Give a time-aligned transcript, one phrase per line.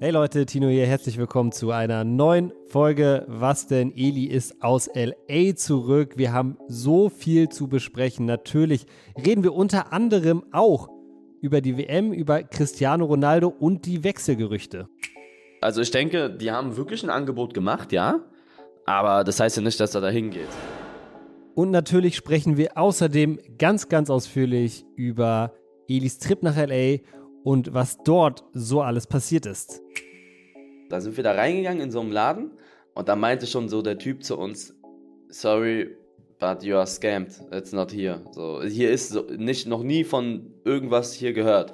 [0.00, 3.24] Hey Leute, Tino hier, herzlich willkommen zu einer neuen Folge.
[3.26, 3.92] Was denn?
[3.96, 6.12] Eli ist aus LA zurück.
[6.16, 8.24] Wir haben so viel zu besprechen.
[8.24, 10.88] Natürlich reden wir unter anderem auch
[11.40, 14.88] über die WM, über Cristiano Ronaldo und die Wechselgerüchte.
[15.60, 18.20] Also ich denke, die haben wirklich ein Angebot gemacht, ja.
[18.86, 20.46] Aber das heißt ja nicht, dass er da hingeht.
[21.56, 25.54] Und natürlich sprechen wir außerdem ganz, ganz ausführlich über
[25.88, 26.98] Elis Trip nach LA
[27.44, 29.80] und was dort so alles passiert ist.
[30.88, 32.50] Da sind wir da reingegangen in so einem Laden
[32.94, 34.74] und da meinte schon so der Typ zu uns,
[35.28, 35.96] sorry,
[36.38, 38.20] but you are scammed, it's not here.
[38.32, 41.72] So, hier ist so, nicht, noch nie von irgendwas hier gehört.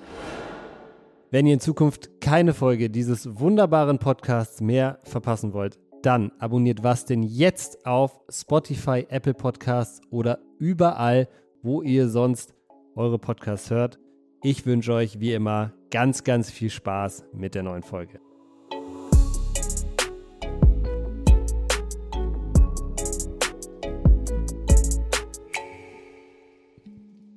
[1.30, 7.06] Wenn ihr in Zukunft keine Folge dieses wunderbaren Podcasts mehr verpassen wollt, dann abonniert was
[7.06, 11.28] denn jetzt auf Spotify, Apple Podcasts oder überall,
[11.62, 12.55] wo ihr sonst
[12.94, 13.98] eure Podcasts hört.
[14.47, 18.21] Ich wünsche euch wie immer ganz, ganz viel Spaß mit der neuen Folge.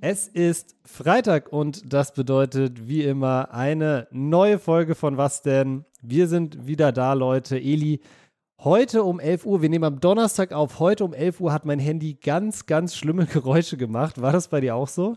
[0.01, 5.85] Es ist Freitag und das bedeutet wie immer eine neue Folge von Was denn?
[6.01, 7.57] Wir sind wieder da, Leute.
[7.57, 8.01] Eli,
[8.59, 11.79] heute um 11 Uhr, wir nehmen am Donnerstag auf, heute um 11 Uhr hat mein
[11.79, 14.21] Handy ganz, ganz schlimme Geräusche gemacht.
[14.21, 15.15] War das bei dir auch so?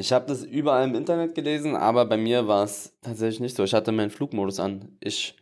[0.00, 3.64] Ich habe das überall im Internet gelesen, aber bei mir war es tatsächlich nicht so.
[3.64, 4.96] Ich hatte meinen Flugmodus an.
[5.00, 5.36] Ich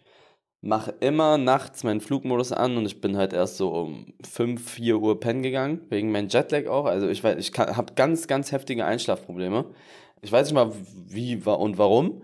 [0.62, 4.98] mache immer nachts meinen Flugmodus an und ich bin halt erst so um 5, 4
[4.98, 6.86] Uhr pennen gegangen, wegen meinem Jetlag auch.
[6.86, 9.66] Also ich weiß, ich habe ganz, ganz heftige Einschlafprobleme.
[10.22, 10.72] Ich weiß nicht mal
[11.06, 12.22] wie und warum,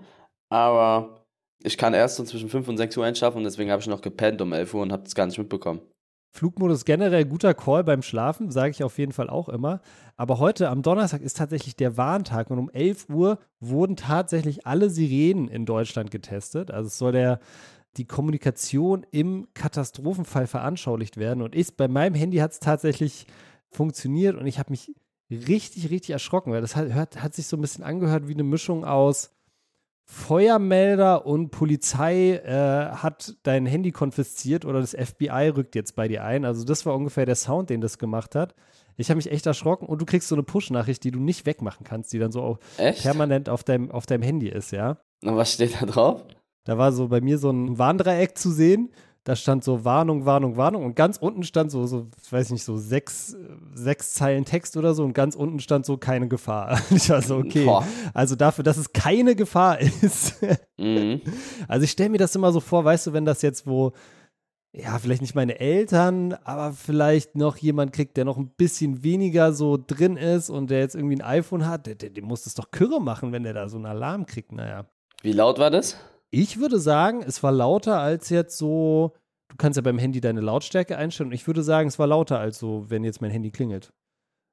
[0.49, 1.27] aber
[1.63, 4.01] ich kann erst so zwischen 5 und 6 Uhr einschlafen und deswegen habe ich noch
[4.01, 5.83] gepennt um 11 Uhr und habe das gar nicht mitbekommen.
[6.35, 9.83] Flugmodus generell guter Call beim Schlafen, sage ich auf jeden Fall auch immer.
[10.17, 14.89] Aber heute am Donnerstag ist tatsächlich der Warntag und um 11 Uhr wurden tatsächlich alle
[14.89, 16.71] Sirenen in Deutschland getestet.
[16.71, 17.39] Also es soll der,
[17.99, 21.43] die Kommunikation im Katastrophenfall veranschaulicht werden.
[21.43, 23.27] Und ich, bei meinem Handy hat es tatsächlich
[23.71, 24.91] funktioniert und ich habe mich
[25.31, 28.87] richtig, richtig erschrocken, weil das hat, hat sich so ein bisschen angehört wie eine Mischung
[28.87, 29.31] aus
[30.13, 36.23] Feuermelder und Polizei äh, hat dein Handy konfisziert oder das FBI rückt jetzt bei dir
[36.23, 36.45] ein.
[36.45, 38.55] Also das war ungefähr der Sound, den das gemacht hat.
[38.99, 41.85] Ich habe mich echt erschrocken und du kriegst so eine Push-Nachricht, die du nicht wegmachen
[41.85, 44.99] kannst, die dann so permanent auf deinem, auf deinem Handy ist, ja.
[45.25, 46.23] Und was steht da drauf?
[46.65, 48.91] Da war so bei mir so ein Warndreieck zu sehen
[49.25, 52.65] da stand so Warnung, Warnung, Warnung und ganz unten stand so, so ich weiß nicht,
[52.65, 53.37] so sechs,
[53.73, 56.81] sechs Zeilen Text oder so und ganz unten stand so keine Gefahr.
[56.91, 57.65] Ich war so, okay.
[57.65, 57.87] Boah.
[58.15, 60.43] Also dafür, dass es keine Gefahr ist.
[60.77, 61.21] Mhm.
[61.69, 63.93] Also ich stelle mir das immer so vor, weißt du, wenn das jetzt wo,
[64.73, 69.53] ja, vielleicht nicht meine Eltern, aber vielleicht noch jemand kriegt, der noch ein bisschen weniger
[69.53, 72.55] so drin ist und der jetzt irgendwie ein iPhone hat, der, der, der muss das
[72.55, 74.87] doch Kürre machen, wenn der da so einen Alarm kriegt, naja.
[75.23, 75.97] Wie laut war das?
[76.35, 79.13] Ich würde sagen, es war lauter als jetzt so.
[79.49, 81.29] Du kannst ja beim Handy deine Lautstärke einstellen.
[81.29, 83.93] Und ich würde sagen, es war lauter als so, wenn jetzt mein Handy klingelt.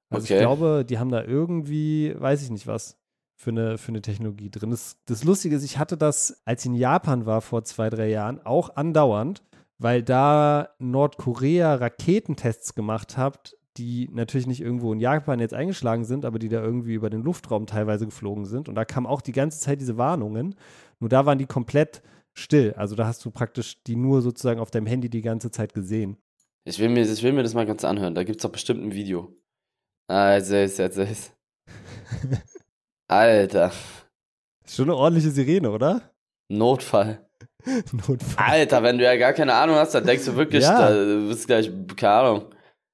[0.10, 0.34] Also okay.
[0.36, 2.98] ich glaube, die haben da irgendwie, weiß ich nicht was,
[3.38, 4.72] für eine, für eine Technologie drin.
[4.72, 8.10] Das, das Lustige ist, ich hatte das, als ich in Japan war vor zwei, drei
[8.10, 9.42] Jahren, auch andauernd,
[9.78, 16.25] weil da Nordkorea Raketentests gemacht hat, die natürlich nicht irgendwo in Japan jetzt eingeschlagen sind,
[16.25, 18.68] aber die da irgendwie über den Luftraum teilweise geflogen sind.
[18.68, 20.56] Und da kamen auch die ganze Zeit diese Warnungen.
[21.00, 22.02] Nur da waren die komplett
[22.34, 22.74] still.
[22.75, 26.18] Also da hast du praktisch die nur sozusagen auf deinem Handy die ganze Zeit gesehen.
[26.66, 28.16] Ich will mir, ich will mir das mal ganz anhören.
[28.16, 29.34] Da gibt es doch bestimmt ein Video.
[30.07, 31.34] Ah, jetzt ist, jetzt ist.
[33.07, 33.72] Alter.
[34.66, 36.13] Ist schon eine ordentliche Sirene, oder?
[36.50, 37.28] Notfall.
[37.91, 38.46] Notfall.
[38.46, 40.90] Alter, wenn du ja gar keine Ahnung hast, dann denkst du wirklich, ja.
[40.90, 42.46] da bist gleich, keine Ahnung.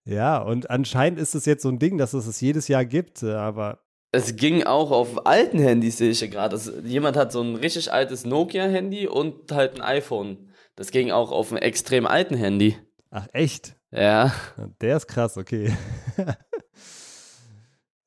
[0.05, 3.23] Ja, und anscheinend ist es jetzt so ein Ding, dass es es jedes Jahr gibt,
[3.23, 3.79] aber
[4.16, 6.57] es ging auch auf alten Handys, sehe ich ja gerade.
[6.85, 10.49] Jemand hat so ein richtig altes Nokia-Handy und halt ein iPhone.
[10.77, 12.77] Das ging auch auf einem extrem alten Handy.
[13.11, 13.75] Ach, echt?
[13.91, 14.33] Ja.
[14.79, 15.75] Der ist krass, okay.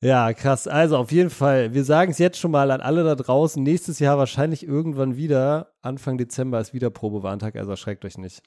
[0.01, 0.67] ja, krass.
[0.67, 3.61] Also auf jeden Fall, wir sagen es jetzt schon mal an alle da draußen.
[3.61, 5.73] Nächstes Jahr wahrscheinlich irgendwann wieder.
[5.81, 8.41] Anfang Dezember ist wieder Probewarntag, also erschreckt euch nicht.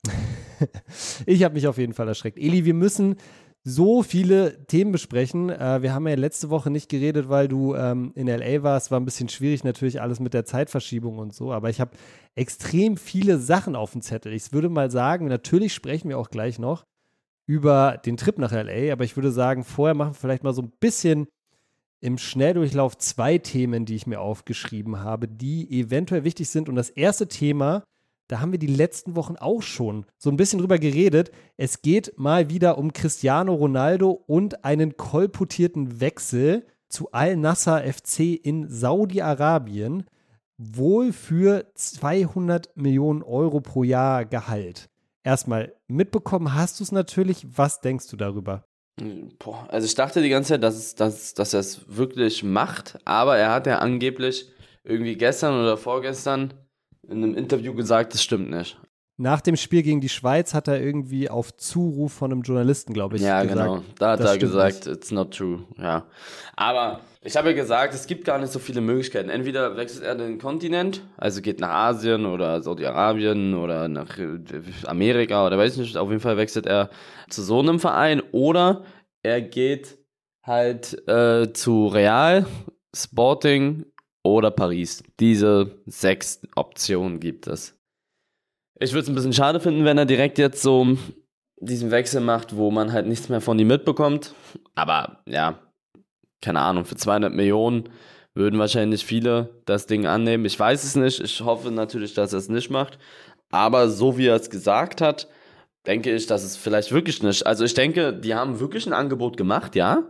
[1.26, 2.38] ich habe mich auf jeden Fall erschreckt.
[2.38, 3.16] Eli, wir müssen
[3.64, 5.50] so viele Themen besprechen.
[5.50, 8.90] Äh, wir haben ja letzte Woche nicht geredet, weil du ähm, in LA warst.
[8.90, 11.52] War ein bisschen schwierig natürlich alles mit der Zeitverschiebung und so.
[11.52, 11.92] Aber ich habe
[12.34, 14.32] extrem viele Sachen auf dem Zettel.
[14.32, 16.84] Ich würde mal sagen, natürlich sprechen wir auch gleich noch
[17.46, 18.92] über den Trip nach LA.
[18.92, 21.28] Aber ich würde sagen, vorher machen wir vielleicht mal so ein bisschen
[22.02, 26.68] im Schnelldurchlauf zwei Themen, die ich mir aufgeschrieben habe, die eventuell wichtig sind.
[26.68, 27.84] Und das erste Thema
[28.32, 31.30] da haben wir die letzten Wochen auch schon so ein bisschen drüber geredet.
[31.58, 38.70] Es geht mal wieder um Cristiano Ronaldo und einen kolportierten Wechsel zu Al-Nassr FC in
[38.70, 40.04] Saudi-Arabien.
[40.56, 44.88] wohl für 200 Millionen Euro pro Jahr Gehalt.
[45.24, 47.46] Erstmal mitbekommen hast du es natürlich.
[47.58, 48.64] Was denkst du darüber?
[49.38, 53.36] Boah, also ich dachte die ganze Zeit, dass, dass, dass er es wirklich macht, aber
[53.36, 54.46] er hat ja angeblich
[54.84, 56.54] irgendwie gestern oder vorgestern
[57.08, 58.78] in einem Interview gesagt, das stimmt nicht.
[59.22, 63.14] Nach dem Spiel gegen die Schweiz hat er irgendwie auf Zuruf von einem Journalisten, glaube
[63.14, 63.56] ich, ja, gesagt.
[63.56, 63.84] Ja, genau.
[63.96, 64.96] Da hat er gesagt, nicht.
[64.96, 65.62] it's not true.
[65.78, 66.06] Ja.
[66.56, 69.28] Aber ich habe ja gesagt, es gibt gar nicht so viele Möglichkeiten.
[69.28, 74.40] Entweder wechselt er den Kontinent, also geht nach Asien oder Saudi-Arabien oder nach äh,
[74.86, 76.90] Amerika oder weiß nicht, auf jeden Fall wechselt er
[77.28, 78.82] zu so einem Verein oder
[79.22, 79.98] er geht
[80.42, 82.44] halt äh, zu Real,
[82.92, 83.86] Sporting
[84.24, 85.04] oder Paris.
[85.20, 87.78] Diese sechs Optionen gibt es.
[88.82, 90.96] Ich würde es ein bisschen schade finden, wenn er direkt jetzt so
[91.60, 94.34] diesen Wechsel macht, wo man halt nichts mehr von ihm mitbekommt.
[94.74, 95.60] Aber ja,
[96.40, 97.88] keine Ahnung, für 200 Millionen
[98.34, 100.44] würden wahrscheinlich viele das Ding annehmen.
[100.46, 101.20] Ich weiß es nicht.
[101.20, 102.98] Ich hoffe natürlich, dass er es nicht macht.
[103.52, 105.28] Aber so wie er es gesagt hat,
[105.86, 107.46] denke ich, dass es vielleicht wirklich nicht.
[107.46, 110.08] Also ich denke, die haben wirklich ein Angebot gemacht, ja.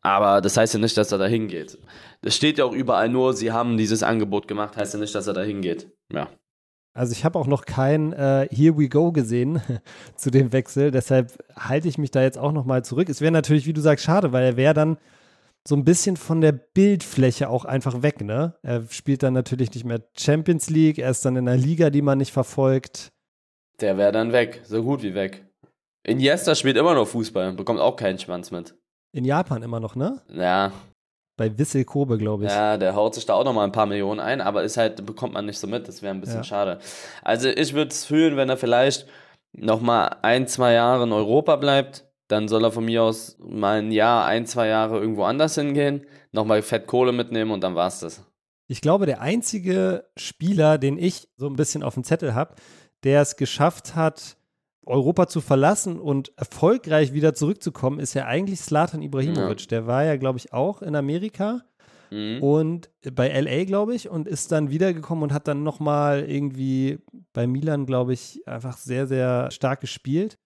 [0.00, 1.76] Aber das heißt ja nicht, dass er da hingeht.
[2.22, 5.26] Das steht ja auch überall nur, sie haben dieses Angebot gemacht, heißt ja nicht, dass
[5.26, 5.92] er da hingeht.
[6.10, 6.30] Ja.
[6.96, 9.60] Also ich habe auch noch kein äh, Here We Go gesehen
[10.16, 13.10] zu dem Wechsel, deshalb halte ich mich da jetzt auch noch mal zurück.
[13.10, 14.96] Es wäre natürlich, wie du sagst, schade, weil er wäre dann
[15.68, 18.54] so ein bisschen von der Bildfläche auch einfach weg, ne?
[18.62, 22.02] Er spielt dann natürlich nicht mehr Champions League, er ist dann in einer Liga, die
[22.02, 23.12] man nicht verfolgt.
[23.80, 25.44] Der wäre dann weg, so gut wie weg.
[26.02, 28.74] Iniesta spielt immer noch Fußball, bekommt auch keinen Schwanz mit.
[29.12, 30.22] In Japan immer noch, ne?
[30.32, 30.72] Ja,
[31.36, 32.50] bei Wissel Kobe, glaube ich.
[32.50, 35.34] Ja, der haut sich da auch nochmal ein paar Millionen ein, aber ist halt, bekommt
[35.34, 35.86] man nicht so mit.
[35.86, 36.44] Das wäre ein bisschen ja.
[36.44, 36.78] schade.
[37.22, 39.06] Also ich würde es fühlen, wenn er vielleicht
[39.52, 42.04] nochmal ein, zwei Jahre in Europa bleibt.
[42.28, 46.06] Dann soll er von mir aus mal ein Jahr, ein, zwei Jahre irgendwo anders hingehen,
[46.32, 48.24] nochmal Fett Kohle mitnehmen und dann war's das.
[48.66, 52.56] Ich glaube, der einzige Spieler, den ich so ein bisschen auf dem Zettel habe,
[53.04, 54.35] der es geschafft hat,
[54.86, 59.62] Europa zu verlassen und erfolgreich wieder zurückzukommen, ist ja eigentlich Slatan Ibrahimovic.
[59.62, 59.66] Ja.
[59.68, 61.62] Der war ja, glaube ich, auch in Amerika
[62.10, 62.42] mhm.
[62.42, 66.98] und bei LA, glaube ich, und ist dann wiedergekommen und hat dann nochmal irgendwie
[67.32, 70.38] bei Milan, glaube ich, einfach sehr, sehr stark gespielt.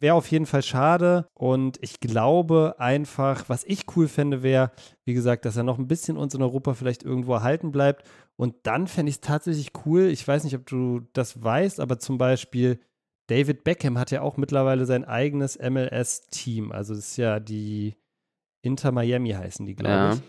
[0.00, 4.70] Wäre auf jeden Fall schade und ich glaube einfach, was ich cool fände, wäre,
[5.04, 8.08] wie gesagt, dass er noch ein bisschen uns in Europa vielleicht irgendwo erhalten bleibt.
[8.36, 10.02] Und dann fände ich es tatsächlich cool.
[10.02, 12.78] Ich weiß nicht, ob du das weißt, aber zum Beispiel
[13.28, 16.72] David Beckham hat ja auch mittlerweile sein eigenes MLS-Team.
[16.72, 17.94] Also das ist ja die
[18.62, 20.12] Inter Miami heißen die, glaube ja.
[20.14, 20.20] ich.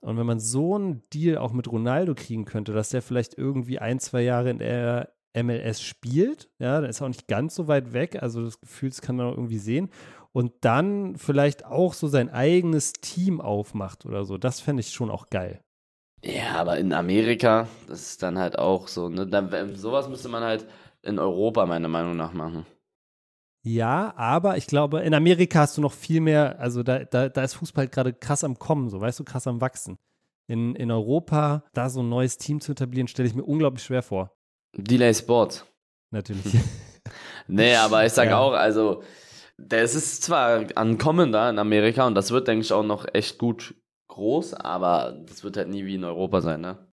[0.00, 3.78] Und wenn man so einen Deal auch mit Ronaldo kriegen könnte, dass der vielleicht irgendwie
[3.78, 7.68] ein, zwei Jahre in der MLS spielt, ja, dann ist er auch nicht ganz so
[7.68, 8.22] weit weg.
[8.22, 9.90] Also das Gefühl, das kann man auch irgendwie sehen.
[10.32, 14.38] Und dann vielleicht auch so sein eigenes Team aufmacht oder so.
[14.38, 15.60] Das fände ich schon auch geil.
[16.22, 19.26] Ja, aber in Amerika, das ist dann halt auch so, ne?
[19.26, 20.66] Dann, sowas müsste man halt
[21.08, 22.66] in Europa meiner Meinung nach machen.
[23.64, 27.42] Ja, aber ich glaube, in Amerika hast du noch viel mehr, also da, da, da
[27.42, 29.98] ist Fußball halt gerade krass am Kommen, so weißt du, krass am Wachsen.
[30.48, 34.02] In, in Europa, da so ein neues Team zu etablieren, stelle ich mir unglaublich schwer
[34.02, 34.32] vor.
[34.76, 35.66] Delay Sport.
[36.10, 36.54] Natürlich.
[37.48, 38.38] nee, aber ich sage ja.
[38.38, 39.02] auch, also,
[39.58, 43.38] das ist zwar ankommen da in Amerika und das wird, denke ich, auch noch echt
[43.38, 43.74] gut
[44.08, 46.87] groß, aber das wird halt nie wie in Europa sein, ne?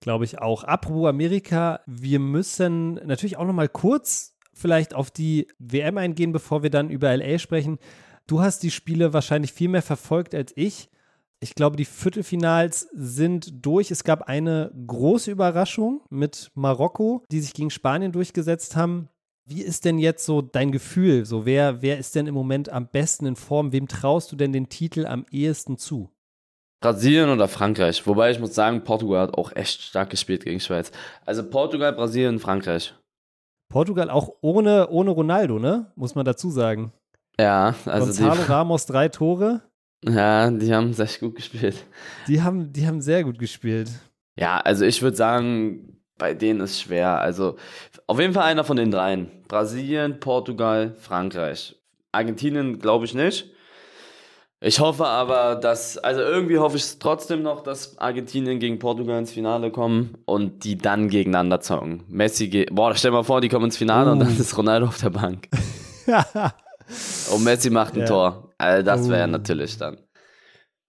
[0.00, 0.64] Glaube ich auch.
[0.64, 6.62] Apropos Amerika, wir müssen natürlich auch noch mal kurz vielleicht auf die WM eingehen, bevor
[6.62, 7.78] wir dann über LA sprechen.
[8.26, 10.88] Du hast die Spiele wahrscheinlich viel mehr verfolgt als ich.
[11.38, 13.90] Ich glaube, die Viertelfinals sind durch.
[13.90, 19.08] Es gab eine große Überraschung mit Marokko, die sich gegen Spanien durchgesetzt haben.
[19.44, 21.24] Wie ist denn jetzt so dein Gefühl?
[21.24, 23.70] So, wer, wer ist denn im Moment am besten in Form?
[23.72, 26.10] Wem traust du denn den Titel am ehesten zu?
[26.86, 28.06] Brasilien oder Frankreich.
[28.06, 30.92] Wobei ich muss sagen, Portugal hat auch echt stark gespielt gegen Schweiz.
[31.24, 32.94] Also Portugal, Brasilien, Frankreich.
[33.68, 35.90] Portugal auch ohne, ohne Ronaldo, ne?
[35.96, 36.92] Muss man dazu sagen.
[37.40, 38.06] Ja, also.
[38.06, 39.62] Gonzalo die, Ramos drei Tore.
[40.04, 41.74] Ja, die haben sehr gut gespielt.
[42.28, 43.90] Die haben, die haben sehr gut gespielt.
[44.38, 47.18] Ja, also ich würde sagen, bei denen ist schwer.
[47.18, 47.56] Also
[48.06, 49.42] auf jeden Fall einer von den dreien.
[49.48, 51.74] Brasilien, Portugal, Frankreich.
[52.12, 53.50] Argentinien glaube ich nicht.
[54.60, 59.32] Ich hoffe aber, dass, also irgendwie hoffe ich trotzdem noch, dass Argentinien gegen Portugal ins
[59.32, 62.04] Finale kommen und die dann gegeneinander zocken.
[62.08, 64.12] Messi geht, boah, stell dir mal vor, die kommen ins Finale uh.
[64.12, 64.40] und dann uh.
[64.40, 65.48] ist Ronaldo auf der Bank.
[67.34, 68.06] und Messi macht ein ja.
[68.06, 68.54] Tor.
[68.56, 69.30] Also das wäre uh.
[69.30, 69.98] natürlich dann.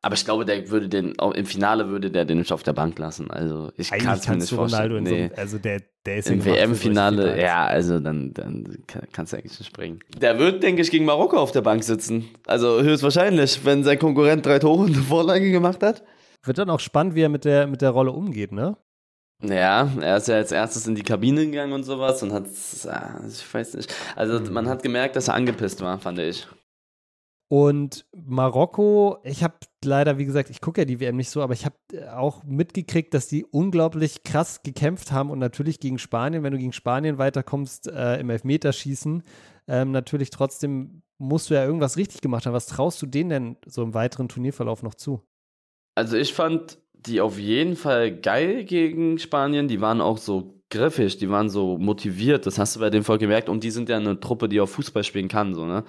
[0.08, 2.98] Aber ich glaube, der würde den, im Finale würde der den nicht auf der Bank
[2.98, 3.30] lassen.
[3.30, 5.04] Also ich kann es mir nicht vorstellen.
[5.04, 5.28] Nee.
[5.28, 8.78] so, also der, der ist Im WM-Finale, ja, also dann, dann
[9.12, 10.00] kannst du eigentlich nicht springen.
[10.18, 12.30] Der wird, denke ich, gegen Marokko auf der Bank sitzen.
[12.46, 16.06] Also höchstwahrscheinlich, wenn sein Konkurrent drei Tore und eine Vorlage gemacht hat.
[16.46, 18.78] Wird dann auch spannend, wie er mit der, mit der Rolle umgeht, ne?
[19.44, 23.54] Ja, er ist ja als erstes in die Kabine gegangen und sowas und hat, ich
[23.54, 26.48] weiß nicht, also man hat gemerkt, dass er angepisst war, fand ich.
[27.50, 31.54] Und Marokko, ich habe leider, wie gesagt, ich gucke ja die WM nicht so, aber
[31.54, 31.78] ich habe
[32.14, 36.74] auch mitgekriegt, dass die unglaublich krass gekämpft haben und natürlich gegen Spanien, wenn du gegen
[36.74, 39.24] Spanien weiterkommst äh, im Elfmeterschießen,
[39.68, 42.54] ähm, natürlich trotzdem musst du ja irgendwas richtig gemacht haben.
[42.54, 45.22] Was traust du denen denn so im weiteren Turnierverlauf noch zu?
[45.96, 49.68] Also ich fand die auf jeden Fall geil gegen Spanien.
[49.68, 52.46] Die waren auch so griffig, die waren so motiviert.
[52.46, 53.50] Das hast du bei denen voll gemerkt.
[53.50, 55.54] Und die sind ja eine Truppe, die auch Fußball spielen kann.
[55.54, 55.84] So, ne?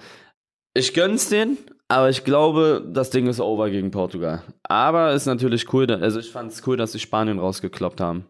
[0.73, 1.57] Ich gönn's denen,
[1.87, 4.43] aber ich glaube, das Ding ist over gegen Portugal.
[4.63, 5.89] Aber ist natürlich cool.
[5.91, 8.25] Also ich fand's cool, dass sie Spanien rausgekloppt haben.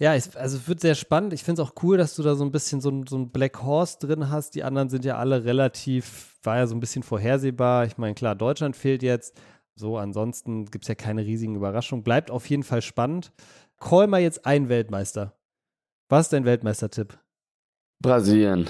[0.00, 1.32] Ja, ich, also es wird sehr spannend.
[1.32, 3.30] Ich finde es auch cool, dass du da so ein bisschen so, ein- so ein
[3.32, 4.54] Black Horse drin hast.
[4.54, 7.84] Die anderen sind ja alle relativ, war ja so ein bisschen vorhersehbar.
[7.86, 9.36] Ich meine, klar, Deutschland fehlt jetzt.
[9.74, 12.04] So, ansonsten gibt es ja keine riesigen Überraschungen.
[12.04, 13.32] Bleibt auf jeden Fall spannend.
[13.80, 15.36] Call mal jetzt einen Weltmeister.
[16.08, 17.18] Was ist dein Weltmeistertipp?
[18.00, 18.68] Brasilien.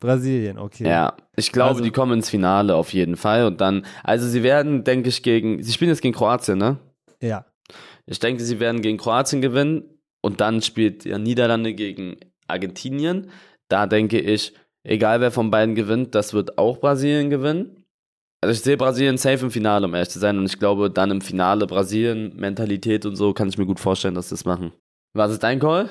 [0.00, 0.86] Brasilien, okay.
[0.88, 3.46] Ja, ich glaube, Also- die kommen ins Finale auf jeden Fall.
[3.46, 6.78] Und dann, also sie werden, denke ich, gegen, sie spielen jetzt gegen Kroatien, ne?
[7.20, 7.44] Ja.
[8.06, 9.82] Ich denke, sie werden gegen Kroatien gewinnen
[10.22, 13.30] und dann spielt ja Niederlande gegen Argentinien.
[13.68, 17.84] Da denke ich, egal wer von beiden gewinnt, das wird auch Brasilien gewinnen.
[18.40, 20.38] Also ich sehe Brasilien safe im Finale, um ehrlich zu sein.
[20.38, 24.14] Und ich glaube, dann im Finale Brasilien, Mentalität und so, kann ich mir gut vorstellen,
[24.14, 24.72] dass sie das machen.
[25.12, 25.88] Was ist dein Call?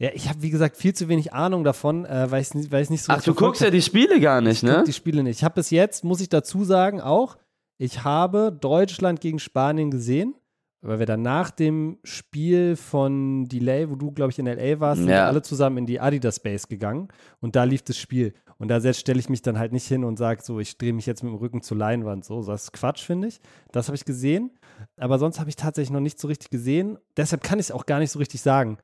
[0.00, 2.82] Ja, ich habe, wie gesagt, viel zu wenig Ahnung davon, äh, weil ich es weil
[2.82, 4.84] ich's nicht so Ach, du guckst ja die Spiele gar nicht, Ich ne?
[4.86, 5.38] die Spiele nicht.
[5.38, 7.36] Ich habe bis jetzt, muss ich dazu sagen, auch,
[7.78, 10.34] ich habe Deutschland gegen Spanien gesehen,
[10.82, 14.78] weil wir dann nach dem Spiel von Delay, wo du, glaube ich, in L.A.
[14.78, 15.26] warst, sind Ja.
[15.26, 17.08] alle zusammen in die Adidas Base gegangen
[17.40, 18.34] und da lief das Spiel.
[18.58, 21.06] Und da stelle ich mich dann halt nicht hin und sage so, ich drehe mich
[21.06, 22.24] jetzt mit dem Rücken zur Leinwand.
[22.24, 23.40] So, das ist Quatsch, finde ich.
[23.72, 24.50] Das habe ich gesehen.
[24.96, 26.98] Aber sonst habe ich tatsächlich noch nicht so richtig gesehen.
[27.16, 28.78] Deshalb kann ich es auch gar nicht so richtig sagen.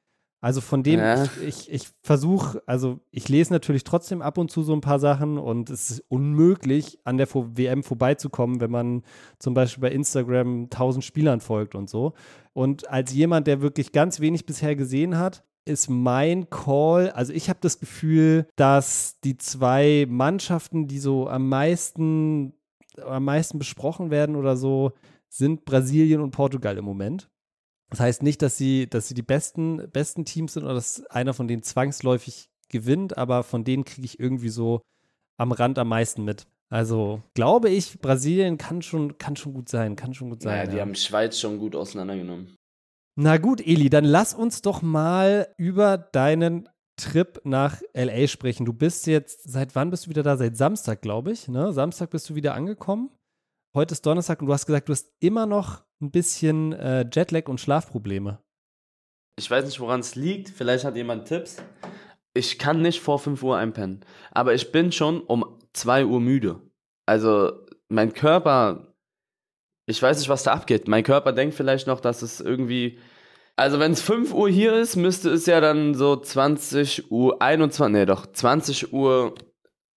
[0.44, 1.24] Also von dem, Ja.
[1.24, 4.98] ich, ich, ich versuche, also ich lese natürlich trotzdem ab und zu so ein paar
[4.98, 9.04] Sachen und es ist unmöglich, an der WM vorbeizukommen, wenn man
[9.38, 12.12] zum Beispiel bei Instagram 1000 Spielern folgt und so.
[12.52, 17.48] Und als jemand, der wirklich ganz wenig bisher gesehen hat, ist mein Call, also ich
[17.48, 22.52] habe das Gefühl, dass die zwei Mannschaften, die so am meisten,
[23.02, 24.92] am meisten besprochen werden oder so,
[25.30, 27.30] sind Brasilien und Portugal im Moment.
[27.90, 31.34] Das heißt nicht, dass sie, dass sie die besten, besten Teams sind oder dass einer
[31.34, 34.82] von denen zwangsläufig gewinnt, aber von denen kriege ich irgendwie so
[35.36, 36.46] am Rand am meisten mit.
[36.70, 40.56] Also glaube ich, Brasilien kann schon, kann schon gut sein, kann schon gut sein.
[40.56, 40.82] Naja, die ja.
[40.82, 42.56] haben Schweiz schon gut auseinandergenommen.
[43.16, 48.66] Na gut, Eli, dann lass uns doch mal über deinen Trip nach LA sprechen.
[48.66, 50.36] Du bist jetzt, seit wann bist du wieder da?
[50.36, 51.48] Seit Samstag, glaube ich.
[51.48, 51.72] Ne?
[51.72, 53.10] Samstag bist du wieder angekommen.
[53.76, 57.48] Heute ist Donnerstag und du hast gesagt, du hast immer noch ein bisschen äh, Jetlag
[57.48, 58.38] und Schlafprobleme.
[59.36, 60.48] Ich weiß nicht, woran es liegt.
[60.48, 61.56] Vielleicht hat jemand Tipps.
[62.34, 64.04] Ich kann nicht vor 5 Uhr einpennen.
[64.30, 66.60] Aber ich bin schon um 2 Uhr müde.
[67.06, 68.94] Also, mein Körper.
[69.86, 70.86] Ich weiß nicht, was da abgeht.
[70.86, 73.00] Mein Körper denkt vielleicht noch, dass es irgendwie.
[73.56, 77.92] Also, wenn es 5 Uhr hier ist, müsste es ja dann so 20 Uhr, 21,
[77.92, 79.34] nee, doch, 20 Uhr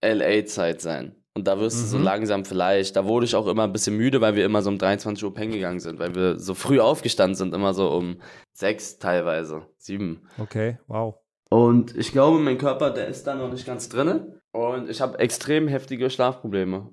[0.04, 1.16] LA-Zeit sein.
[1.38, 2.04] Und da wirst du so Mhm.
[2.04, 4.80] langsam vielleicht, da wurde ich auch immer ein bisschen müde, weil wir immer so um
[4.80, 8.20] 23 Uhr pennen gegangen sind, weil wir so früh aufgestanden sind, immer so um
[8.54, 10.22] sechs teilweise, sieben.
[10.40, 11.14] Okay, wow.
[11.52, 14.42] Und ich glaube, mein Körper, der ist da noch nicht ganz drinne.
[14.52, 16.90] Und ich habe extrem heftige Schlafprobleme.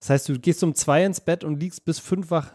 [0.00, 2.52] Das heißt, du gehst um zwei ins Bett und liegst bis fünf wach.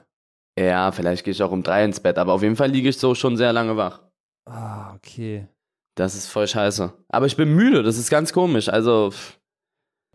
[0.57, 2.97] Ja, vielleicht gehe ich auch um drei ins Bett, aber auf jeden Fall liege ich
[2.97, 4.01] so schon sehr lange wach.
[4.49, 5.47] Ah, okay.
[5.95, 6.93] Das ist voll scheiße.
[7.09, 8.69] Aber ich bin müde, das ist ganz komisch.
[8.69, 9.11] Also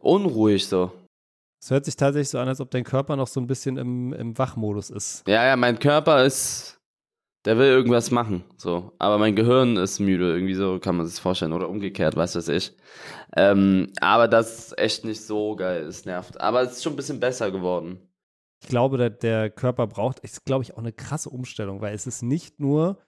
[0.01, 0.91] unruhig so.
[1.63, 4.13] Es hört sich tatsächlich so an, als ob dein Körper noch so ein bisschen im,
[4.13, 5.27] im Wachmodus ist.
[5.29, 6.81] Ja, ja, mein Körper ist,
[7.45, 8.93] der will irgendwas machen, so.
[8.99, 11.53] Aber mein Gehirn ist müde, irgendwie so kann man sich das vorstellen.
[11.53, 12.75] Oder umgekehrt, weiß was ich.
[13.37, 16.41] Ähm, aber das ist echt nicht so geil, es nervt.
[16.41, 18.01] Aber es ist schon ein bisschen besser geworden.
[18.63, 22.07] Ich glaube, der, der Körper braucht, ist, glaube ich, auch eine krasse Umstellung, weil es
[22.07, 22.99] ist nicht nur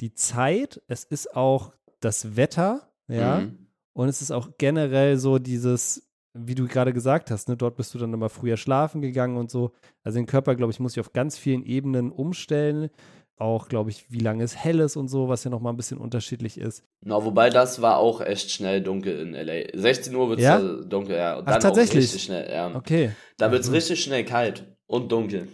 [0.00, 3.68] die Zeit, es ist auch das Wetter, ja, Mhm.
[3.94, 6.05] und es ist auch generell so dieses,
[6.38, 9.50] wie du gerade gesagt hast, ne, dort bist du dann immer früher schlafen gegangen und
[9.50, 9.72] so.
[10.04, 12.90] Also den Körper, glaube ich, muss ich auf ganz vielen Ebenen umstellen.
[13.38, 15.98] Auch, glaube ich, wie lange es hell ist und so, was ja nochmal ein bisschen
[15.98, 16.82] unterschiedlich ist.
[17.02, 19.78] Na, wobei das war auch echt schnell dunkel in LA.
[19.78, 20.58] 16 Uhr wird es Ja?
[20.58, 21.34] dunkel, ja.
[21.36, 21.98] Und Ach, dann tatsächlich?
[21.98, 22.74] auch richtig schnell, ja.
[22.74, 23.10] Okay.
[23.36, 23.74] Da wird es Mhm.
[23.74, 25.48] richtig schnell kalt und dunkel.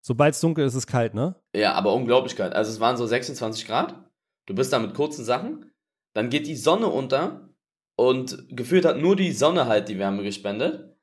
[0.00, 1.36] Sobald es dunkel ist, ist es kalt, ne?
[1.54, 2.54] Ja, aber unglaublich kalt.
[2.54, 3.94] Also es waren so 26 Grad.
[4.46, 5.70] Du bist da mit kurzen Sachen.
[6.14, 7.47] Dann geht die Sonne unter
[7.98, 10.94] und gefühlt hat nur die Sonne halt die Wärme gespendet.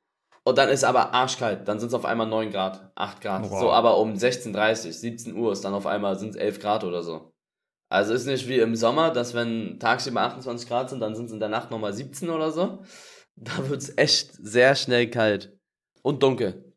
[0.44, 1.68] Und dann ist aber arschkalt.
[1.68, 3.50] Dann sind es auf einmal 9 Grad, 8 Grad.
[3.50, 3.60] Wow.
[3.60, 7.02] So, aber um 16.30 17 Uhr ist dann auf einmal sind es 11 Grad oder
[7.02, 7.34] so.
[7.90, 11.32] Also ist nicht wie im Sommer, dass wenn tagsüber 28 Grad sind, dann sind es
[11.32, 12.82] in der Nacht nochmal 17 oder so.
[13.34, 15.54] Da wird es echt sehr schnell kalt.
[16.02, 16.72] Und dunkel.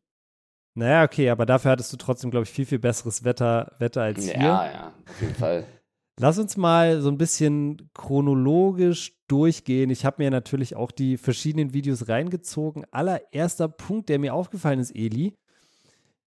[0.74, 4.26] Naja, okay, aber dafür hattest du trotzdem, glaube ich, viel, viel besseres Wetter, Wetter als
[4.28, 4.42] Ja, hier.
[4.42, 5.66] ja, auf jeden Fall.
[6.22, 9.90] Lass uns mal so ein bisschen chronologisch durchgehen.
[9.90, 12.86] Ich habe mir natürlich auch die verschiedenen Videos reingezogen.
[12.92, 15.34] Allererster Punkt, der mir aufgefallen ist, Eli,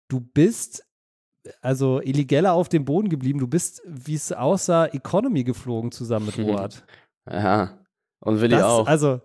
[0.07, 0.85] du bist
[1.61, 3.39] also Eli Geller auf dem Boden geblieben.
[3.39, 6.83] Du bist, wie es aussah, Economy geflogen zusammen mit Roat.
[7.29, 7.77] Ja.
[8.19, 8.87] Und Willi Das, auch.
[8.87, 9.21] Also,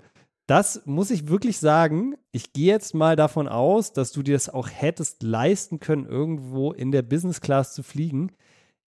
[0.46, 2.14] das muss ich wirklich sagen.
[2.30, 6.72] Ich gehe jetzt mal davon aus, dass du dir das auch hättest leisten können, irgendwo
[6.72, 8.32] in der Business Class zu fliegen.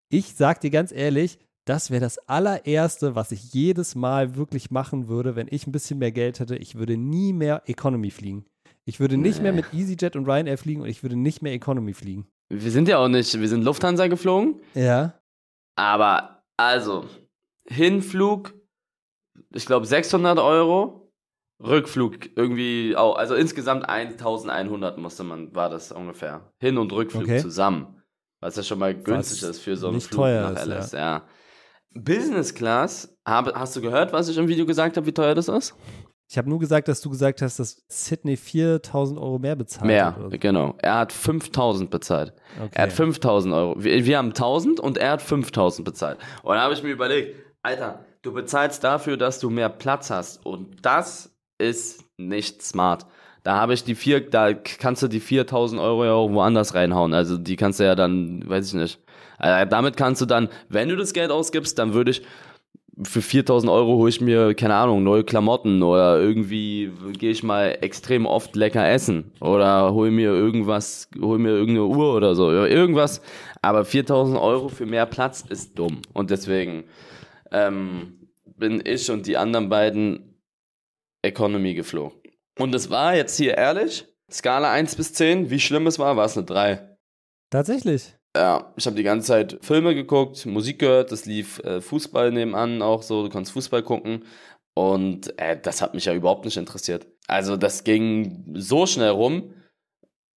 [0.09, 1.39] Ich sag dir ganz ehrlich,
[1.69, 5.99] das wäre das allererste, was ich jedes Mal wirklich machen würde, wenn ich ein bisschen
[5.99, 6.55] mehr Geld hätte.
[6.55, 8.45] Ich würde nie mehr Economy fliegen.
[8.85, 11.93] Ich würde nicht mehr mit EasyJet und Ryanair fliegen und ich würde nicht mehr Economy
[11.93, 12.27] fliegen.
[12.49, 14.61] Wir sind ja auch nicht, wir sind Lufthansa geflogen.
[14.73, 15.13] Ja.
[15.75, 17.05] Aber, also,
[17.67, 18.55] Hinflug,
[19.53, 21.11] ich glaube 600 Euro.
[21.61, 26.51] Rückflug irgendwie auch, also insgesamt 1100 musste man, war das ungefähr.
[26.59, 27.41] Hin- und Rückflug Okay.
[27.41, 28.01] zusammen.
[28.41, 30.65] Was ja schon mal günstig Was ist für so einen nicht Flug teuer nach ist,
[30.65, 31.27] LS, ja.
[31.93, 35.47] Business Class, habe, hast du gehört, was ich im Video gesagt habe, wie teuer das
[35.47, 35.75] ist?
[36.31, 40.15] Ich habe nur gesagt, dass du gesagt hast, dass Sydney 4000 Euro mehr bezahlt Mehr,
[40.15, 40.21] hat.
[40.21, 40.29] so.
[40.29, 40.75] genau.
[40.77, 42.33] Er hat 5000 bezahlt.
[42.59, 42.69] Okay.
[42.71, 43.83] Er hat 5000 Euro.
[43.83, 46.19] Wir, wir haben 1000 und er hat 5000 bezahlt.
[46.43, 50.45] Und da habe ich mir überlegt, Alter, du bezahlst dafür, dass du mehr Platz hast.
[50.45, 53.07] Und das ist nicht smart.
[53.41, 57.15] Da habe ich die vier, da kannst du die 4000 Euro ja auch woanders reinhauen.
[57.15, 58.99] Also die kannst du ja dann, weiß ich nicht.
[59.39, 62.21] Also damit kannst du dann, wenn du das Geld ausgibst, dann würde ich
[63.03, 67.77] für 4000 Euro hole ich mir, keine Ahnung, neue Klamotten oder irgendwie gehe ich mal
[67.81, 73.21] extrem oft lecker essen oder hol mir irgendwas, hol mir irgendeine Uhr oder so, irgendwas.
[73.61, 76.01] Aber 4000 Euro für mehr Platz ist dumm.
[76.13, 76.85] Und deswegen
[77.51, 80.41] ähm, bin ich und die anderen beiden
[81.21, 82.19] Economy geflogen.
[82.57, 86.25] Und es war jetzt hier ehrlich, Skala 1 bis 10, wie schlimm es war, war
[86.25, 86.97] es eine 3.
[87.49, 88.18] Tatsächlich.
[88.35, 92.81] Ja, ich habe die ganze Zeit Filme geguckt, Musik gehört, es lief äh, Fußball nebenan
[92.81, 94.23] auch so, du konntest Fußball gucken
[94.75, 97.07] und äh, das hat mich ja überhaupt nicht interessiert.
[97.27, 99.53] Also das ging so schnell rum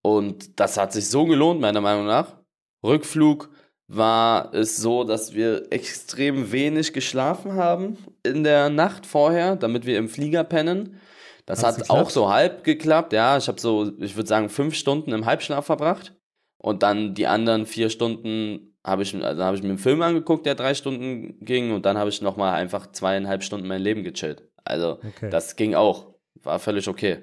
[0.03, 2.39] und das hat sich so gelohnt, meiner Meinung nach.
[2.83, 3.51] Rückflug
[3.89, 9.99] war es so, dass wir extrem wenig geschlafen haben in der Nacht vorher, damit wir
[9.99, 10.99] im Flieger pennen.
[11.45, 12.01] Das Hat's hat geklappt?
[12.01, 13.37] auch so halb geklappt, ja.
[13.37, 16.15] Ich habe so, ich würde sagen, fünf Stunden im Halbschlaf verbracht.
[16.63, 20.47] Und dann die anderen vier Stunden habe ich, also habe ich mir einen Film angeguckt,
[20.47, 21.73] der drei Stunden ging.
[21.73, 24.49] Und dann habe ich nochmal einfach zweieinhalb Stunden mein Leben gechillt.
[24.65, 25.29] Also, Okay.
[25.31, 26.15] das ging auch.
[26.43, 27.19] War völlig okay.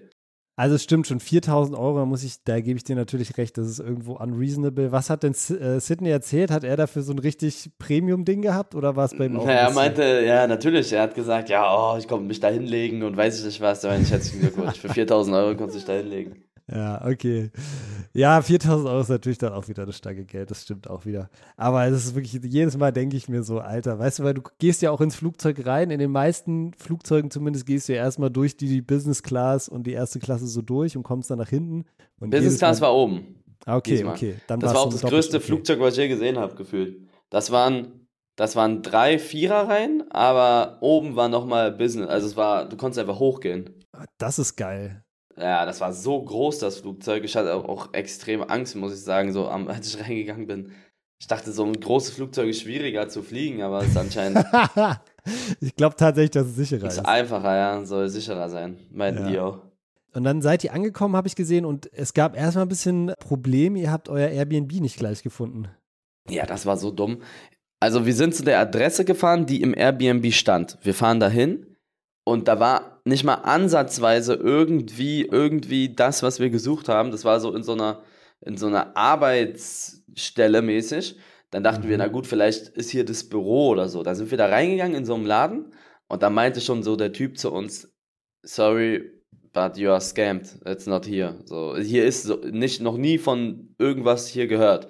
[0.60, 3.58] Also es stimmt schon, 4000 Euro, da muss ich, da gebe ich dir natürlich recht,
[3.58, 4.92] das ist irgendwo unreasonable.
[4.92, 6.52] Was hat denn äh, Sydney erzählt?
[6.52, 9.46] Hat er dafür so ein richtig Premium-Ding gehabt oder war es bei ihm auch?
[9.46, 10.92] Naja, er meinte, ja, natürlich.
[10.92, 13.80] Er hat gesagt, ja, oh, ich konnte mich da hinlegen und weiß ich nicht was.
[13.80, 14.80] Da ich, herzlichen Glückwunsch.
[14.80, 16.44] Für 4000 Euro konntest du dich da hinlegen.
[16.72, 17.52] Ja, okay.
[18.14, 21.30] Ja, 4000 Euro ist natürlich dann auch wieder eine Stange Geld, das stimmt auch wieder.
[21.58, 24.42] Aber es ist wirklich, jedes Mal denke ich mir so, Alter, weißt du, weil du
[24.60, 28.30] gehst ja auch ins Flugzeug rein, in den meisten Flugzeugen zumindest gehst du ja erstmal
[28.30, 31.86] durch die Business Class und die erste Klasse so durch und kommst dann nach hinten.
[32.20, 33.36] Business Class Mal- war oben.
[33.66, 34.14] Ah, okay, diesmal.
[34.16, 34.36] okay.
[34.48, 35.46] Dann Das war auch das größte okay.
[35.46, 36.98] Flugzeug, was ich je gesehen habe, gefühlt.
[37.30, 42.08] Das waren, das waren drei Viererreihen, aber oben war nochmal Business.
[42.08, 43.70] Also es war, du konntest einfach hochgehen.
[44.18, 45.04] Das ist geil.
[45.40, 47.24] Ja, das war so groß, das Flugzeug.
[47.24, 50.72] Ich hatte auch, auch extrem Angst, muss ich sagen, so am, als ich reingegangen bin.
[51.22, 54.46] Ich dachte, so ein großes Flugzeug ist schwieriger zu fliegen, aber es ist anscheinend
[55.60, 57.06] ich glaube tatsächlich, dass es sicherer ist ist.
[57.06, 58.78] einfacher, ja, soll sicherer sein.
[58.92, 59.30] Meinten Ja.
[59.30, 59.62] die auch.
[60.14, 63.76] Und dann seid ihr angekommen, habe ich gesehen, und es gab erstmal ein bisschen Problem,
[63.76, 65.68] ihr habt euer Airbnb nicht gleich gefunden.
[66.30, 67.22] Ja, das war so dumm.
[67.82, 70.78] Also wir sind zu der Adresse gefahren, die im Airbnb stand.
[70.84, 71.76] Wir fahren dahin
[72.26, 77.12] und da war nicht mal ansatzweise irgendwie irgendwie das, was wir gesucht haben.
[77.12, 78.02] Das war so in so einer
[78.42, 81.18] in so einer Arbeitsstelle mäßig.
[81.52, 82.04] Dann dachten wir, Mhm.
[82.04, 84.04] na gut, vielleicht ist hier das Büro oder so.
[84.04, 85.74] Da sind wir da reingegangen in so einem Laden
[86.08, 87.92] und da meinte schon so der Typ zu uns,
[88.44, 89.12] sorry,
[89.52, 90.60] but you are scammed.
[90.66, 91.40] It's not here.
[91.46, 94.86] So, hier ist so, nicht noch nie von irgendwas hier gehört.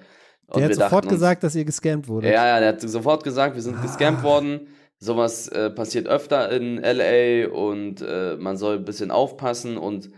[0.47, 2.31] Und Der hat wir sofort uns- gesagt, dass ihr gescampt wurdet.
[2.31, 3.81] ja, ja, der hat sofort gesagt, wir sind Ah.
[3.81, 4.67] gescampt worden.
[4.99, 10.09] Sowas äh, passiert öfter in LA und äh, man soll ein bisschen aufpassen und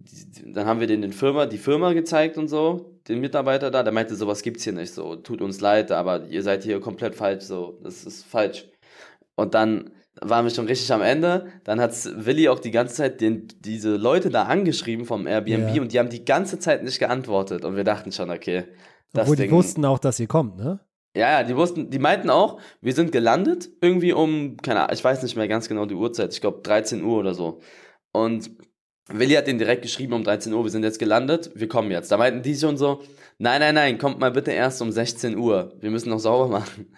[0.00, 3.70] die, die, dann haben wir denen den Firma, die Firma gezeigt und so, den Mitarbeiter
[3.70, 6.78] da, der meinte, sowas gibt's hier nicht so, tut uns leid, aber ihr seid hier
[6.80, 8.68] komplett falsch, so, das ist falsch.
[9.34, 13.20] Und dann waren wir schon richtig am Ende, dann hat's Willi auch die ganze Zeit
[13.20, 15.80] den, diese Leute da angeschrieben vom Airbnb Ja.
[15.82, 18.64] und die haben die ganze Zeit nicht geantwortet und wir dachten schon, okay,
[19.12, 20.80] das Obwohl die Ding, wussten auch, dass ihr kommt, ne?
[21.18, 25.02] Ja, ja, die wussten, die meinten auch, wir sind gelandet, irgendwie um, keine Ahnung, ich
[25.02, 27.60] weiß nicht mehr ganz genau die Uhrzeit, ich glaube 13 Uhr oder so.
[28.12, 28.52] Und
[29.08, 32.12] Willi hat denen direkt geschrieben um 13 Uhr, wir sind jetzt gelandet, wir kommen jetzt.
[32.12, 33.02] Da meinten die schon so,
[33.38, 36.94] nein, nein, nein, kommt mal bitte erst um 16 Uhr, wir müssen noch sauber machen.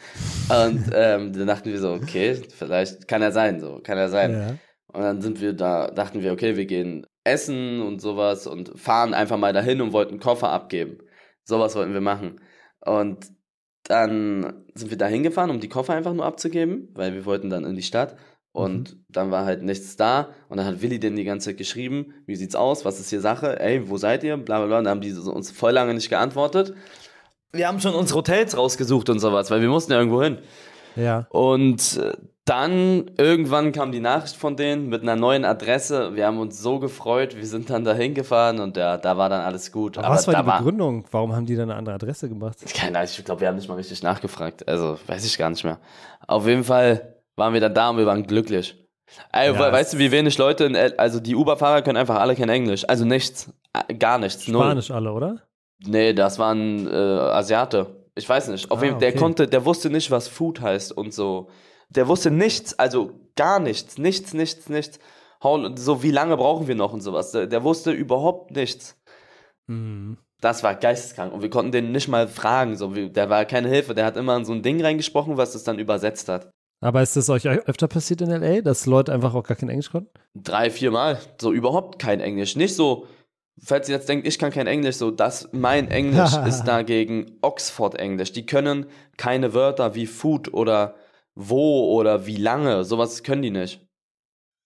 [0.51, 4.33] Und ähm, dann dachten wir so, okay, vielleicht kann er sein, so, kann er sein.
[4.33, 4.49] Ja.
[4.93, 9.15] Und dann sind wir da, dachten wir, okay, wir gehen essen und sowas und fahren
[9.15, 10.99] einfach mal dahin und wollten Koffer abgeben.
[11.45, 12.41] Sowas wollten wir machen.
[12.85, 13.27] Und
[13.85, 17.65] dann sind wir da hingefahren, um die Koffer einfach nur abzugeben, weil wir wollten dann
[17.65, 18.17] in die Stadt.
[18.53, 19.05] Und Mhm.
[19.09, 20.31] dann war halt nichts da.
[20.49, 23.21] Und dann hat Willi denen die ganze Zeit geschrieben, wie sieht's aus, was ist hier
[23.21, 24.79] Sache, ey, wo seid ihr, bla bla bla.
[24.79, 26.75] Und dann haben die uns voll lange nicht geantwortet.
[27.53, 30.39] Wir haben schon unsere Hotels rausgesucht und sowas, weil wir mussten ja irgendwo hin.
[30.97, 31.27] Ja.
[31.31, 32.13] Und äh,
[32.45, 36.17] dann irgendwann kam die Nachricht von denen mit einer neuen Adresse.
[36.17, 37.37] Wir haben uns so gefreut.
[37.37, 39.99] Wir sind dann da hingefahren und ja, da war dann alles gut.
[39.99, 41.05] Aber was war die Begründung?
[41.13, 42.59] Warum haben die dann eine andere Adresse gemacht?
[42.75, 44.67] keine Ahnung, ich glaube, wir haben nicht mal richtig nachgefragt.
[44.69, 45.79] Also, weiß ich gar nicht mehr.
[46.27, 48.77] Auf jeden Fall waren wir dann da und wir waren glücklich.
[49.33, 52.49] Ey, Ja, weißt du, wie wenig Leute, in also die Uber-Fahrer können einfach alle kein
[52.49, 52.85] Englisch.
[52.89, 53.53] Also nichts.
[53.73, 54.49] Äh, Gar nichts.
[54.49, 54.65] Null.
[54.65, 55.37] Spanisch alle, oder?
[55.85, 58.00] Nee, das war ein äh, Asiate.
[58.15, 58.71] Ich weiß nicht.
[58.71, 59.19] Auf Ah, jeden Der okay.
[59.19, 61.49] konnte, der wusste nicht, was Food heißt und so.
[61.89, 64.99] Der wusste nichts, also gar nichts, nichts, nichts, nichts.
[65.77, 67.33] So, wie lange brauchen wir noch und sowas.
[67.33, 68.97] Der, der wusste überhaupt nichts.
[69.67, 70.19] Mhm.
[70.41, 71.33] Das war geisteskrank.
[71.33, 72.77] Und wir konnten den nicht mal fragen.
[72.77, 73.95] So, der war keine Hilfe.
[73.95, 76.51] Der hat immer in so ein Ding reingesprochen, was es dann übersetzt hat.
[76.83, 79.91] Aber ist das euch öfter passiert in L.A., dass Leute einfach auch gar kein Englisch
[79.91, 80.11] konnten?
[80.35, 81.19] Drei, vier Mal.
[81.39, 82.57] So überhaupt kein Englisch.
[82.57, 83.07] Nicht so,
[83.59, 88.33] falls ihr jetzt denkt, ich kann kein Englisch, so, das, mein Englisch ist dagegen Oxford-Englisch.
[88.33, 88.87] Die können
[89.17, 90.95] keine Wörter wie Food oder
[91.35, 92.85] wo oder wie lange.
[92.85, 93.87] Sowas können die nicht.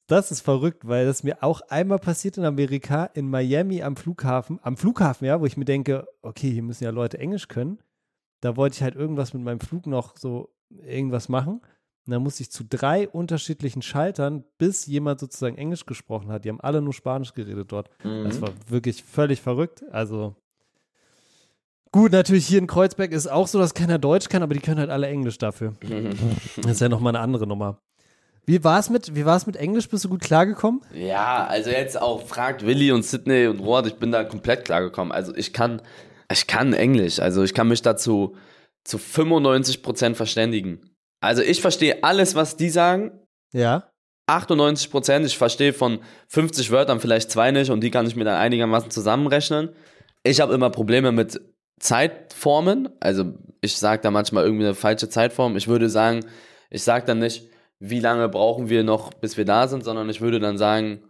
[0.07, 4.61] Das ist verrückt, weil das mir auch einmal passiert in Amerika, in Miami am Flughafen,
[4.62, 7.79] am Flughafen, ja, wo ich mir denke, okay, hier müssen ja Leute Englisch können.
[8.42, 11.62] Da wollte ich halt irgendwas mit meinem Flug noch so irgendwas machen.
[12.07, 16.45] Und dann musste ich zu drei unterschiedlichen Schaltern, bis jemand sozusagen Englisch gesprochen hat.
[16.45, 17.88] Die haben alle nur Spanisch geredet dort.
[18.05, 18.25] Mhm.
[18.25, 19.85] Das war wirklich völlig verrückt.
[19.90, 20.37] Also
[21.93, 24.81] gut, natürlich hier in Kreuzberg ist auch so, dass keiner Deutsch kann, aber die können
[24.81, 25.75] halt alle Englisch dafür.
[26.57, 27.79] Das ist ja nochmal eine andere Nummer.
[28.47, 29.88] Wie war es mit, wie war's mit Englisch?
[29.88, 30.83] Bist du gut klargekommen?
[30.93, 35.12] Ja, also jetzt auch fragt Willi und Sydney und Robert, ich bin da komplett klargekommen.
[35.12, 35.81] Also ich kann,
[36.31, 37.21] ich kann Englisch.
[37.21, 38.37] Also ich kann mich dazu
[38.85, 40.93] zu 95% verständigen.
[41.24, 43.12] Also ich verstehe alles, was die sagen.
[43.52, 43.90] Ja.
[44.30, 48.37] 98%, ich verstehe von 50 Wörtern vielleicht zwei nicht und die kann ich mir dann
[48.37, 49.70] einigermaßen zusammenrechnen.
[50.22, 51.40] Ich habe immer Probleme mit
[51.78, 52.88] Zeitformen.
[53.00, 55.56] Also ich sage da manchmal irgendwie eine falsche Zeitform.
[55.56, 56.24] Ich würde sagen,
[56.70, 60.20] ich sage dann nicht, wie lange brauchen wir noch, bis wir da sind, sondern ich
[60.20, 61.02] würde dann sagen,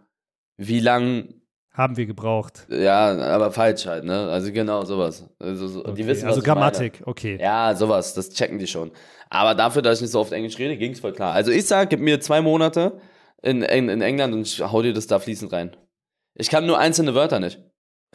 [0.57, 1.41] wie lang,
[1.75, 2.65] Haben wir gebraucht.
[2.69, 4.29] ja, aber falsch halt, ne?
[4.29, 5.27] Also genau sowas.
[5.39, 6.41] Also, so, die Okay, wissen, also.
[6.41, 7.37] Grammatik, okay.
[7.39, 8.91] Ja, sowas, das checken die schon.
[9.29, 11.33] Aber dafür, dass ich nicht so oft Englisch rede, ging es voll klar.
[11.33, 12.99] Also ich sag, gib mir zwei Monate
[13.41, 15.75] in, in, in England und ich hau dir das da fließend rein.
[16.35, 17.59] Ich kann nur einzelne Wörter nicht.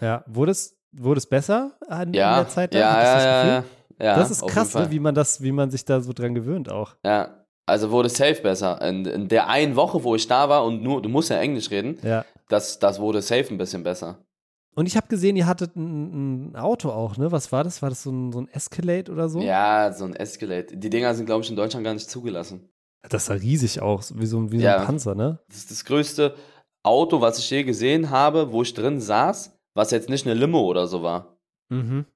[0.01, 0.25] Ja.
[0.27, 2.75] Wurde es, wurde es besser an, Ja, in der Zeit?
[2.75, 2.79] da?
[2.79, 3.64] ja, du ja, das ja, ja,
[4.07, 4.16] ja.
[4.16, 6.94] das ist krass, ne, wie man das, wie man sich da so dran gewöhnt auch.
[7.05, 8.81] Ja, also wurde safe besser.
[8.83, 11.70] In, in der einen Woche, wo ich da war und nur, du musst ja Englisch
[11.70, 12.25] reden, Ja.
[12.50, 14.24] Das, das wurde safe ein bisschen besser.
[14.74, 17.32] Und ich habe gesehen, ihr hattet ein, ein Auto auch, ne?
[17.32, 17.82] Was war das?
[17.82, 19.40] War das so ein, so ein Escalade oder so?
[19.40, 20.76] Ja, so ein Escalade.
[20.76, 22.68] Die Dinger sind, glaube ich, in Deutschland gar nicht zugelassen.
[23.08, 24.78] Das sah riesig aus, wie so, ein- wie so Ja.
[24.78, 25.40] ein Panzer, ne?
[25.48, 26.34] Das ist das größte
[26.84, 30.60] Auto, was ich je gesehen habe, wo ich drin saß, was jetzt nicht eine Limo
[30.62, 31.36] oder so war.
[31.68, 32.06] Mhm.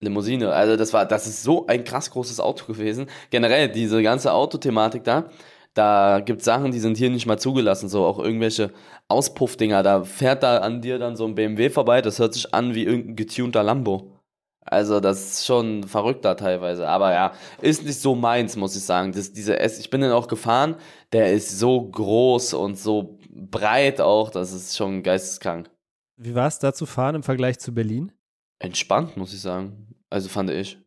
[0.00, 0.52] Limousine.
[0.52, 3.06] Also das war, das ist so ein krass großes Auto gewesen.
[3.30, 5.30] Generell, diese ganze Autothematik da,
[5.74, 8.72] da gibt Sachen, die sind hier nicht mal zugelassen, so auch irgendwelche
[9.08, 9.82] Auspuffdinger.
[9.82, 12.84] Da fährt da an dir dann so ein BMW vorbei, das hört sich an wie
[12.84, 14.12] irgendein getunter Lambo.
[14.64, 16.88] Also das ist schon verrückter teilweise.
[16.88, 19.12] Aber ja, ist nicht so meins, muss ich sagen.
[19.12, 20.76] Das, diese S, ich bin den auch gefahren,
[21.12, 25.70] der ist so groß und so breit auch, das ist schon geisteskrank.
[26.16, 28.12] Wie war es da zu fahren im Vergleich zu Berlin?
[28.60, 29.88] Entspannt, muss ich sagen.
[30.10, 30.78] Also fand ich.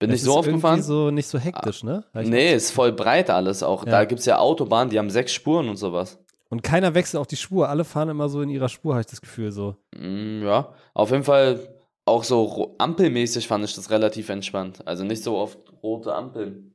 [0.00, 0.82] Bin Es nicht so ist oft irgendwie gefahren.
[0.82, 2.04] so nicht so hektisch, ne?
[2.12, 3.84] Hab ich- Nee, ist voll breit alles auch.
[3.84, 3.92] Ja.
[3.92, 6.18] Da gibt's ja Autobahnen, die haben sechs Spuren und sowas.
[6.48, 7.68] Und keiner wechselt auch die Spur.
[7.68, 9.76] Alle fahren immer so in ihrer Spur, habe ich das Gefühl so.
[9.96, 11.60] Mm, ja, auf jeden Fall
[12.06, 14.84] auch so ampelmäßig fand ich das relativ entspannt.
[14.84, 16.74] Also nicht so oft rote Ampeln.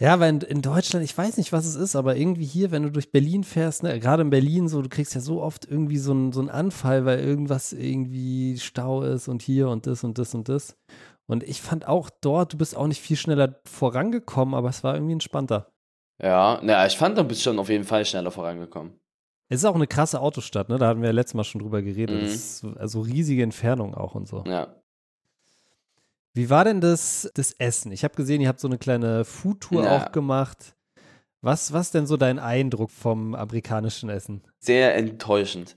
[0.00, 2.82] Ja, weil in, in Deutschland, ich weiß nicht, was es ist, aber irgendwie hier, wenn
[2.82, 5.98] du durch Berlin fährst, ne, gerade in Berlin so, du kriegst ja so oft irgendwie
[5.98, 10.18] so einen so einen Anfall, weil irgendwas irgendwie Stau ist und hier und das und
[10.18, 10.76] das und das.
[11.26, 14.94] Und ich fand auch dort, du bist auch nicht viel schneller vorangekommen, aber es war
[14.94, 15.72] irgendwie entspannter.
[16.22, 19.00] Ja, na, ich fand, du bist schon auf jeden Fall schneller vorangekommen.
[19.48, 20.78] Es ist auch eine krasse Autostadt, ne?
[20.78, 22.16] Da hatten wir ja letztes Mal schon drüber geredet.
[22.16, 22.20] Mhm.
[22.24, 24.44] Das ist so, also riesige Entfernung auch und so.
[24.46, 24.74] Ja.
[26.32, 27.92] Wie war denn das, das Essen?
[27.92, 29.96] Ich habe gesehen, ihr habt so eine kleine Foodtour Ja.
[29.96, 30.74] auch gemacht.
[31.40, 34.42] Was, was denn so dein Eindruck vom amerikanischen Essen?
[34.58, 35.76] Sehr enttäuschend.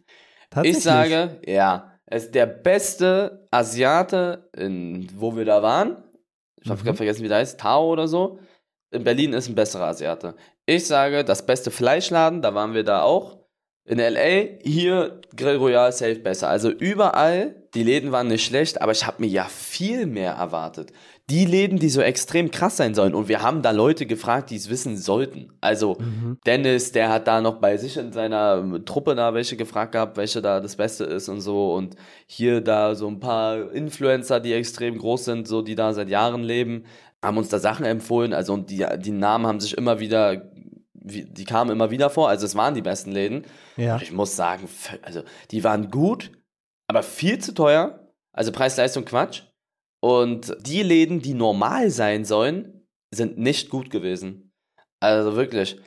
[0.63, 6.03] Ich sage, ja, ist der beste Asiate, in, wo wir da waren.
[6.61, 6.85] Ich habe Mhm.
[6.85, 7.59] gerade vergessen, wie der heißt.
[7.59, 8.39] Tao oder so.
[8.91, 10.35] In Berlin ist ein besserer Asiate.
[10.65, 13.37] Ich sage, das beste Fleischladen, da waren wir da auch.
[13.85, 16.49] In L.A., hier Grill Royal safe besser.
[16.49, 20.91] Also überall, die Läden waren nicht schlecht, aber ich habe mir ja viel mehr erwartet.
[21.29, 23.13] Die Läden, die so extrem krass sein sollen.
[23.13, 25.51] Und wir haben da Leute gefragt, die es wissen sollten.
[25.59, 26.37] Also Mhm.
[26.45, 30.15] Dennis, der hat da noch bei sich in seiner ähm, Truppe da welche gefragt gehabt,
[30.15, 31.73] welche da das Beste ist und so.
[31.73, 31.95] Und
[32.27, 36.43] hier da so ein paar Influencer, die extrem groß sind, so die da seit Jahren
[36.43, 36.85] leben,
[37.21, 38.31] haben uns da Sachen empfohlen.
[38.33, 40.49] Also und die, die Namen haben sich immer wieder,
[40.93, 42.29] wie- die kamen immer wieder vor.
[42.29, 43.43] Also es waren die besten Läden.
[43.75, 43.95] Ja.
[43.95, 44.69] Und ich muss sagen,
[45.01, 46.31] also die waren gut,
[46.87, 48.07] aber viel zu teuer.
[48.31, 49.41] Also Preis-Leistung Quatsch.
[49.99, 54.53] Und die Läden, die normal sein sollen, sind nicht gut gewesen.
[54.99, 55.79] Also wirklich,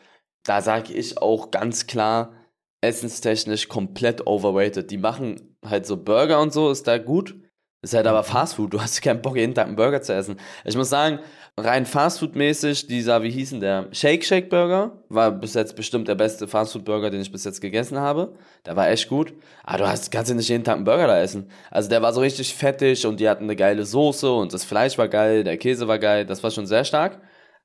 [0.44, 2.34] da sage ich auch ganz klar,
[2.80, 4.90] essenstechnisch komplett overrated.
[4.90, 7.38] Die machen halt so Burger und so, ist da gut.
[7.82, 8.74] Ist halt aber Fastfood.
[8.74, 10.36] Du hast keinen Bock, jeden Tag einen Burger zu essen.
[10.64, 11.18] Ich muss sagen,
[11.56, 13.88] rein Fastfood-mäßig, dieser, wie hieß denn der?
[13.92, 17.98] Shake Shake Burger war bis jetzt bestimmt der beste Fastfood-Burger, den ich bis jetzt gegessen
[17.98, 18.36] habe.
[18.66, 19.32] Der war echt gut.
[19.64, 21.50] Aber du hast, kannst ja nicht jeden Tag einen Burger da essen.
[21.70, 24.98] Also der war so richtig fettig und die hatten eine geile Soße und das Fleisch
[24.98, 26.26] war geil, der Käse war geil.
[26.26, 27.22] Das war schon sehr stark.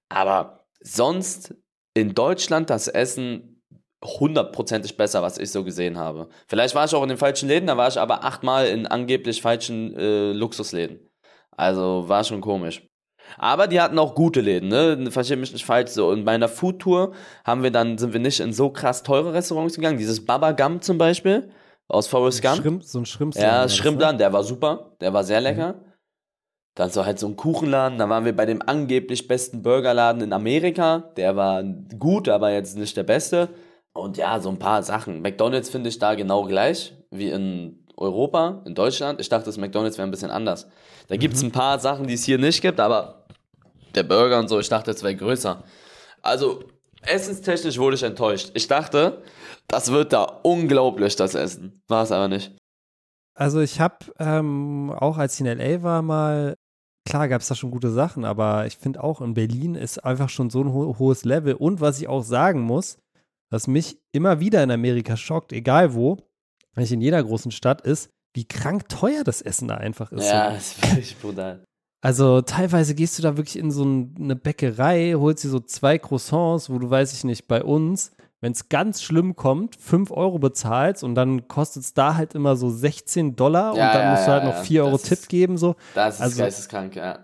[0.07, 1.55] Aber sonst
[1.93, 3.54] in Deutschland das Essen
[4.03, 6.29] hundertprozentig besser, was ich so gesehen habe.
[6.47, 9.41] Vielleicht war ich auch in den falschen Läden, da war ich aber achtmal in angeblich
[9.41, 10.99] falschen äh, Luxusläden.
[11.51, 12.87] Also war schon komisch.
[13.37, 15.09] Aber die hatten auch gute Läden, ne?
[15.09, 16.09] Verstehe mich nicht falsch so.
[16.09, 19.75] Und bei einer Foodtour haben wir dann, sind wir nicht in so krass teure Restaurants
[19.75, 19.97] gegangen.
[19.97, 21.49] Dieses Baba Gum zum Beispiel
[21.87, 22.57] aus Forrest Gump.
[22.57, 23.37] Schrimp, so ein Schrimps.
[23.37, 25.81] Ja, Schrimplan, der war super, der war sehr lecker.
[26.75, 30.33] Dann so halt so ein Kuchenladen, da waren wir bei dem angeblich besten Burgerladen in
[30.33, 31.11] Amerika.
[31.15, 33.49] Der war gut, aber jetzt nicht der beste.
[33.95, 35.21] Und ja, so ein paar Sachen.
[35.21, 39.21] McDonalds finde ich da genau gleich wie in Europa, in Deutschland.
[39.21, 40.67] Ich dachte, das McDonalds wäre ein bisschen anders.
[41.07, 43.25] Da gibt es ein paar Sachen, die es hier nicht gibt, aber
[43.95, 45.63] der Burger und so, ich dachte, es wäre größer.
[46.21, 46.65] Also,
[47.03, 48.51] essenstechnisch wurde ich enttäuscht.
[48.53, 49.23] Ich dachte,
[49.69, 51.81] das wird da unglaublich, das Essen.
[51.87, 52.51] War es aber nicht.
[53.33, 56.55] Also ich habe ähm, auch als ich in LA war mal,
[57.07, 60.29] klar gab es da schon gute Sachen, aber ich finde auch in Berlin ist einfach
[60.29, 61.53] schon so ein ho hohes Level.
[61.53, 62.97] Und was ich auch sagen muss,
[63.51, 66.17] was mich immer wieder in Amerika schockt, egal wo,
[66.75, 70.25] eigentlich in jeder großen Stadt ist, wie krank teuer das Essen da einfach ist.
[70.29, 70.55] Ja, So.
[70.55, 71.63] das ist wirklich brutal.
[72.03, 75.97] Also teilweise gehst du da wirklich in so ein, eine Bäckerei, holst dir so zwei
[75.97, 80.37] Croissants, wo du, weiß ich nicht, bei uns, wenn es ganz schlimm kommt, 5 Euro
[80.37, 84.11] bezahlst und dann kostet es da halt immer so 16 Dollar und Ja, dann ja,
[84.11, 84.63] musst du halt ja, noch ja.
[84.63, 85.75] 4 Euro Tipp ist- geben, so.
[85.95, 87.19] Das ist Also- geisteskrank, ja.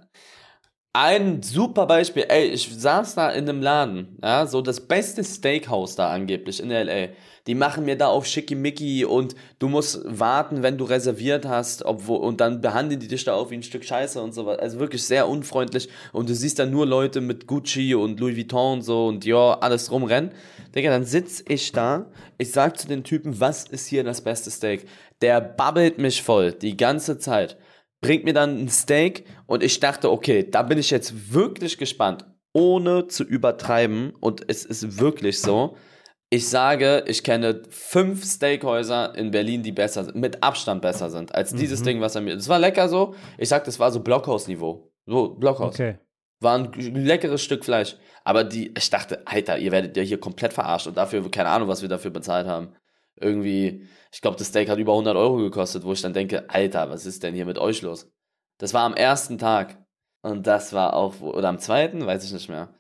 [0.93, 5.95] Ein super Beispiel, ey, ich saß da in einem Laden, ja, so das beste Steakhouse
[5.95, 7.13] da angeblich in L.A.
[7.47, 12.19] Die machen mir da auf Schickimicki und du musst warten, wenn du reserviert hast, obwohl,
[12.19, 14.60] und dann behandeln die dich da auch wie ein Stück Scheiße und so was.
[14.60, 18.73] Also wirklich sehr unfreundlich und du siehst dann nur Leute mit Gucci und Louis Vuitton
[18.73, 20.32] und so und Dior, alles rumrennen.
[20.75, 24.51] Digga, dann sitz ich da, ich sag zu den Typen, was ist hier das beste
[24.51, 24.86] Steak?
[25.21, 27.56] Der babbelt mich voll, die ganze Zeit
[28.02, 32.26] bringt mir dann ein Steak und ich dachte, okay, da bin ich jetzt wirklich gespannt,
[32.54, 35.78] ohne zu übertreiben und es ist wirklich so.
[36.34, 41.36] Ich sage, ich kenne fünf Steakhäuser in Berlin, die besser sind, mit Abstand besser sind,
[41.36, 41.86] als dieses Mhm.
[41.86, 42.36] Ding, was er mir.
[42.36, 43.16] Das war lecker so.
[43.38, 44.92] Ich sag, das war so Blockhaus-Niveau.
[45.06, 45.74] So, Blockhaus.
[45.76, 45.98] Okay.
[46.40, 47.98] War ein leckeres Stück Fleisch.
[48.24, 51.68] Aber die, ich dachte, Alter, ihr werdet ja hier komplett verarscht und dafür, keine Ahnung,
[51.68, 52.74] was wir dafür bezahlt haben.
[53.21, 56.89] Irgendwie, ich glaube, das Steak hat über 100 Euro gekostet, wo ich dann denke, Alter,
[56.89, 58.12] was ist denn hier mit euch los?
[58.60, 59.77] Das war am ersten Tag.
[60.23, 62.73] Und das war auch, oder am zweiten, weiß ich nicht mehr.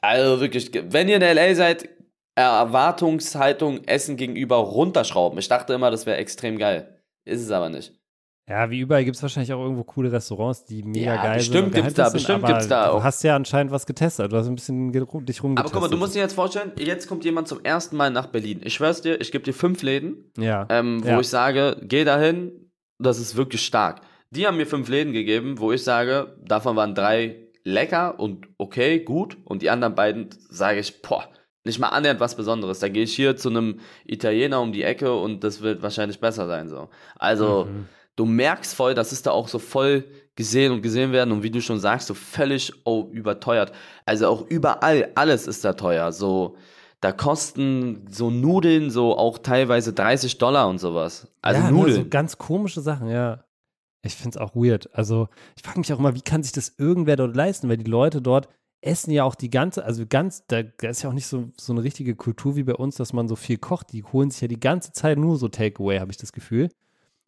[0.00, 1.54] Also wirklich, wenn ihr in L.A.
[1.54, 1.88] seid,
[2.36, 5.38] Erwartungshaltung Essen gegenüber runterschrauben.
[5.38, 7.02] Ich dachte immer, das wäre extrem geil.
[7.24, 7.98] Ist es aber nicht.
[8.46, 11.72] Ja, wie überall gibt es wahrscheinlich auch irgendwo coole Restaurants, die mega Ja, geil bestimmt
[11.72, 11.82] sind.
[11.82, 13.02] gibt's da, sind, bestimmt aber gibt's da Du auch.
[13.04, 14.30] hast ja anscheinend was getestet.
[14.32, 15.58] Du hast ein bisschen dich rumgetestet.
[15.58, 18.26] Aber guck mal, du musst dir jetzt vorstellen, jetzt kommt jemand zum ersten Mal nach
[18.26, 18.60] Berlin.
[18.62, 20.66] Ich schwör's dir, ich gebe dir fünf Läden, Ja.
[20.68, 21.20] ähm, wo Ja.
[21.20, 24.02] ich sage, geh dahin, das ist wirklich stark.
[24.30, 28.98] Die haben mir fünf Läden gegeben, wo ich sage, davon waren drei lecker und okay,
[29.00, 29.38] gut.
[29.44, 31.24] Und die anderen beiden sage ich, boah,
[31.64, 32.78] nicht mal annähernd was Besonderes.
[32.80, 36.46] Da gehe ich hier zu einem Italiener um die Ecke und das wird wahrscheinlich besser
[36.46, 36.68] sein.
[36.68, 36.90] so.
[37.16, 37.86] Also, Mhm.
[38.16, 40.04] Du merkst voll, das ist da auch so voll
[40.36, 43.72] gesehen und gesehen werden und wie du schon sagst, so völlig oh, überteuert.
[44.04, 46.12] Also auch überall, alles ist da teuer.
[46.12, 46.56] So,
[47.00, 51.28] da kosten so Nudeln so auch teilweise 30 Dollar und sowas.
[51.40, 51.96] Also ja, ne, Nudeln.
[51.96, 53.44] so ganz komische Sachen, ja.
[54.02, 54.90] Ich finde es auch weird.
[54.92, 57.70] Also, ich frage mich auch immer, wie kann sich das irgendwer dort leisten?
[57.70, 58.48] Weil die Leute dort
[58.82, 61.72] essen ja auch die ganze, also ganz, da, da ist ja auch nicht so, so
[61.72, 63.92] eine richtige Kultur wie bei uns, dass man so viel kocht.
[63.92, 66.68] Die holen sich ja die ganze Zeit nur so Takeaway, habe ich das Gefühl.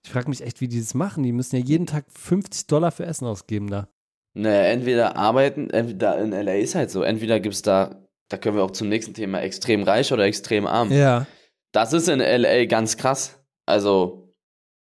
[0.07, 1.25] Ich frage mich echt, wie die das machen.
[1.25, 3.89] Die müssen ja jeden Tag 50 Dollar für Essen ausgeben da.
[4.35, 8.57] Naja, entweder arbeiten, entweder in LA ist halt so, entweder gibt es da, da können
[8.57, 10.93] wir auch zum nächsten Thema, extrem reich oder extrem arm.
[10.93, 11.27] Ja.
[11.73, 13.41] Das ist in LA ganz krass.
[13.67, 14.26] Also,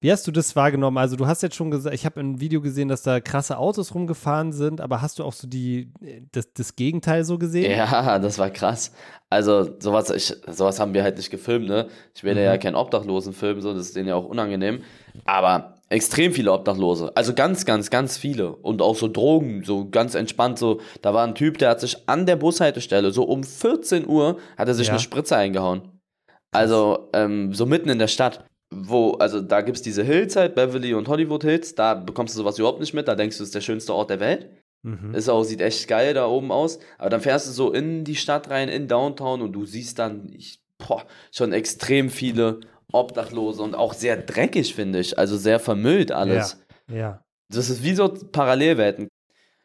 [0.00, 0.98] Wie hast du das wahrgenommen?
[0.98, 3.94] Also, du hast jetzt schon gesagt, ich habe ein Video gesehen, dass da krasse Autos
[3.94, 5.90] rumgefahren sind, aber hast du auch so die,
[6.32, 7.70] das, das Gegenteil so gesehen?
[7.70, 8.92] Ja, das war krass.
[9.30, 11.88] Also, sowas, ich, sowas haben wir halt nicht gefilmt, ne?
[12.14, 12.40] Ich will Mhm.
[12.40, 14.82] ja keinen Obdachlosen filmen, so, das ist denen ja auch unangenehm.
[15.24, 17.16] Aber extrem viele Obdachlose.
[17.16, 18.54] Also ganz, ganz, ganz viele.
[18.54, 20.80] Und auch so Drogen, so ganz entspannt, so.
[21.00, 24.68] Da war ein Typ, der hat sich an der Bushaltestelle, so um 14 Uhr, hat
[24.68, 24.92] er sich Ja.
[24.92, 25.88] eine Spritze eingehauen.
[26.52, 28.44] Also, ähm, so mitten in der Stadt.
[28.70, 32.59] Wo, also da gibt's diese Hills halt, Beverly und Hollywood Hills, da bekommst du sowas
[32.59, 34.50] überhaupt nicht mit, da denkst du, es ist der schönste Ort der Welt.
[34.83, 35.14] Mhm.
[35.14, 36.79] Ist auch, sieht echt geil da oben aus.
[36.98, 40.29] Aber dann fährst du so in die Stadt rein, in Downtown und du siehst dann
[40.33, 42.61] ich, boah, schon extrem viele
[42.92, 45.18] Obdachlose und auch sehr dreckig, finde ich.
[45.18, 46.61] Also sehr vermüllt alles.
[46.90, 47.24] Ja.
[47.48, 49.09] Das ist wie so Parallelwelten.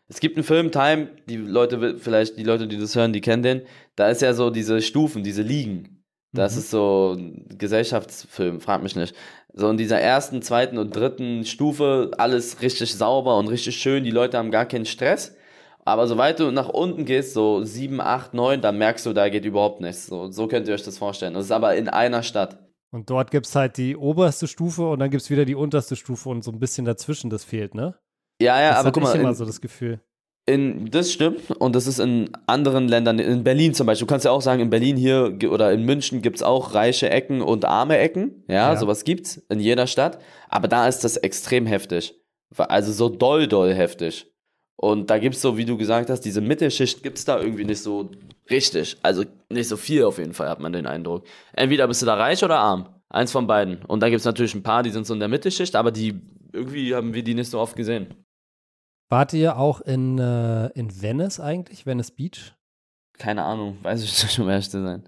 [0.07, 3.43] Es gibt einen Film, Time, die Leute, vielleicht die Leute, die das hören, die kennen
[3.43, 3.61] den.
[3.95, 6.00] Da ist ja so diese Stufen, diese Ligen.
[6.33, 6.59] Das Mhm.
[6.59, 9.15] ist so ein Gesellschaftsfilm, frag mich nicht.
[9.53, 14.03] So in dieser ersten, zweiten und dritten Stufe alles richtig sauber und richtig schön.
[14.03, 15.35] Die Leute haben gar keinen Stress.
[15.83, 19.45] Aber sobald du nach unten gehst, so 7, 8, 9, dann merkst du, da geht
[19.45, 20.05] überhaupt nichts.
[20.07, 21.33] So, so könnt ihr euch das vorstellen.
[21.33, 22.59] Das ist aber in einer Stadt.
[22.91, 25.95] Und dort gibt es halt die oberste Stufe und dann gibt es wieder die unterste
[25.95, 27.95] Stufe und so ein bisschen dazwischen, das fehlt, ne?
[28.41, 30.01] Ja, ja, das aber guck mal, ich immer in, so das Gefühl.
[30.47, 34.25] In, das stimmt und das ist in anderen Ländern, in Berlin zum Beispiel, du kannst
[34.25, 37.99] ja auch sagen, in Berlin hier oder in München gibt's auch reiche Ecken und arme
[37.99, 38.75] Ecken, ja, Ja.
[38.75, 40.17] sowas gibt's in jeder Stadt,
[40.49, 42.15] aber da ist das extrem heftig,
[42.57, 44.25] also so doll, doll heftig.
[44.77, 48.09] Und da gibt's so, wie du gesagt hast, diese Mittelschicht gibt's da irgendwie nicht so
[48.49, 51.23] richtig, also nicht so viel auf jeden Fall, hat man den Eindruck.
[51.53, 53.85] Entweder bist du da reich oder arm, eins von beiden.
[53.85, 56.19] Und da gibt's natürlich ein paar, die sind so in der Mittelschicht, aber die,
[56.51, 58.07] irgendwie haben wir die nicht so oft gesehen.
[59.11, 62.55] Wart ihr auch in, äh, in Venice eigentlich, Venice Beach?
[63.17, 65.03] Keine Ahnung, weiß ich nicht, um ehrlich zu sein.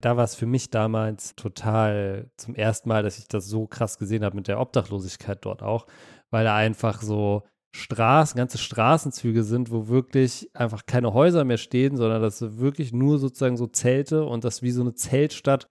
[0.00, 3.96] Da war es für mich damals total zum ersten Mal, dass ich das so krass
[3.96, 5.86] gesehen habe mit der Obdachlosigkeit dort auch,
[6.30, 7.44] weil da einfach so
[7.76, 12.92] Straßen, ganze Straßenzüge sind, wo wirklich einfach keine Häuser mehr stehen, sondern das sind wirklich
[12.92, 15.68] nur sozusagen so Zelte und das wie so eine Zeltstadt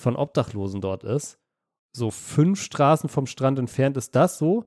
[0.00, 1.38] von Obdachlosen dort ist.
[1.96, 4.64] So fünf Straßen vom Strand entfernt ist das so.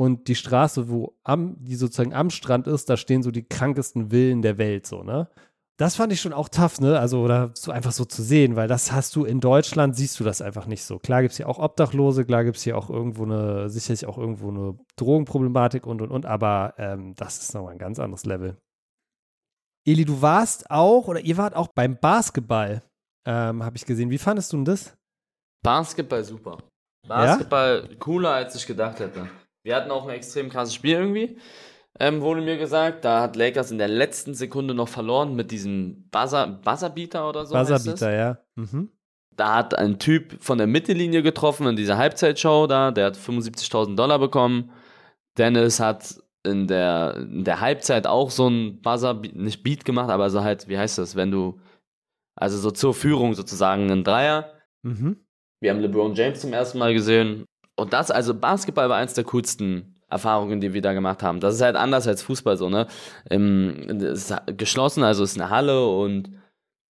[0.00, 4.08] Und die Straße, wo am, die sozusagen am Strand ist, da stehen so die krankesten
[4.08, 5.28] Villen der Welt, so, ne?
[5.76, 6.98] Das fand ich schon auch tough, ne?
[6.98, 10.24] Also, oder so einfach so zu sehen, weil das hast du in Deutschland, siehst du
[10.24, 10.98] das einfach nicht so.
[10.98, 14.16] Klar gibt es hier auch Obdachlose, klar gibt es hier auch irgendwo eine, sicherlich auch
[14.16, 18.56] irgendwo eine Drogenproblematik und und und, aber ähm, das ist nochmal ein ganz anderes Level.
[19.86, 22.82] Eli, du warst auch, oder ihr wart auch beim Basketball,
[23.26, 24.08] ähm, habe ich gesehen.
[24.08, 24.96] Wie fandest du denn das?
[25.62, 26.56] Basketball super.
[27.06, 29.28] Basketball cooler, als ich gedacht hätte.
[29.70, 31.36] Wir hatten auch ein extrem krasses Spiel irgendwie,
[32.00, 33.04] ähm, wurde mir gesagt.
[33.04, 37.54] Da hat Lakers in der letzten Sekunde noch verloren mit diesem Buzzer, Buzzerbeater oder so.
[37.54, 38.38] Buzzerbeater, ja.
[38.56, 38.90] Mhm.
[39.36, 43.94] Da hat ein Typ von der Mittellinie getroffen in dieser Halbzeitshow da, der hat 75.000
[43.94, 44.72] Dollar bekommen.
[45.38, 50.30] Dennis hat in der, in der Halbzeit auch so ein Buzzer, nicht Beat gemacht, aber
[50.30, 51.60] so halt, wie heißt das, wenn du,
[52.34, 54.52] also so zur Führung sozusagen einen Dreier.
[54.82, 55.24] Mhm.
[55.60, 57.44] Wir haben LeBron James zum ersten Mal gesehen.
[57.80, 61.40] Und das, also Basketball war eins der coolsten Erfahrungen, die wir da gemacht haben.
[61.40, 62.86] Das ist halt anders als Fußball so, ne?
[63.30, 66.30] Im, es ist geschlossen, also ist eine Halle und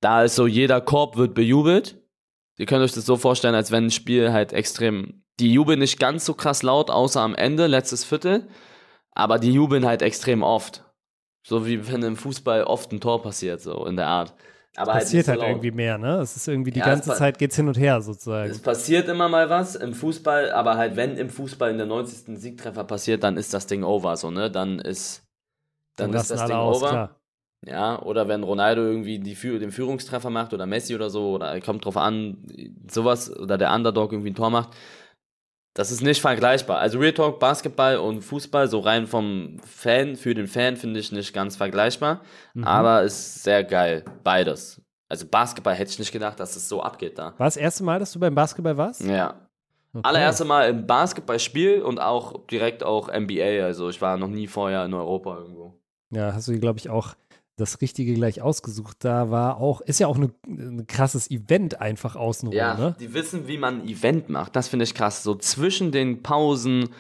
[0.01, 2.01] da ist so, jeder Korb wird bejubelt.
[2.57, 6.01] Ihr könnt euch das so vorstellen, als wenn ein Spiel halt extrem, die jubeln nicht
[6.01, 8.49] ganz so krass laut, außer am Ende, letztes Viertel,
[9.13, 10.85] aber die jubeln halt extrem oft.
[11.47, 14.35] So wie wenn im Fußball oft ein Tor passiert, so in der Art.
[14.81, 15.49] Aber Passiert nicht so halt laut.
[15.51, 16.21] irgendwie mehr, ne?
[16.21, 18.51] Es ist irgendwie die Ja, es ganze Zeit geht's hin und her sozusagen.
[18.51, 22.39] Es passiert immer mal was im Fußball, aber halt, wenn im Fußball in der 90.
[22.39, 24.51] Siegtreffer passiert, dann ist das Ding over, so, ne?
[24.51, 25.23] Dann ist,
[25.97, 26.89] dann, ist lassen das Ding aus, over.
[26.89, 27.17] klar.
[27.67, 31.85] Ja, oder wenn Ronaldo irgendwie die, den Führungstreffer macht oder Messi oder so, oder kommt
[31.85, 32.39] drauf an,
[32.91, 34.71] sowas, oder der Underdog irgendwie ein Tor macht.
[35.75, 36.79] Das ist nicht vergleichbar.
[36.79, 41.13] Also Real Talk, Basketball und Fußball, so rein vom Fan, für den Fan finde ich
[41.13, 42.23] nicht ganz vergleichbar.
[42.55, 42.65] Mhm.
[42.65, 44.05] Aber ist sehr geil.
[44.25, 44.81] Beides.
[45.09, 47.35] Also Basketball hätte ich nicht gedacht, dass es so abgeht da.
[47.39, 49.03] War das erste Mal, dass du beim Basketball warst?
[49.03, 49.49] Ja.
[49.93, 50.07] Okay.
[50.07, 53.65] Allererste Mal im Basketballspiel und auch direkt auch NBA.
[53.65, 55.75] Also ich war noch nie vorher in Europa irgendwo.
[56.11, 57.15] Ja, hast du, glaube ich, auch
[57.61, 58.99] das Richtige gleich ausgesucht.
[59.01, 62.97] Da war auch, ist ja auch ein ne, krasses Event einfach außenrum, Ja, ne?
[62.99, 64.57] die wissen, wie man ein Event macht.
[64.57, 65.23] Das finde ich krass.
[65.23, 66.91] So zwischen den Pausen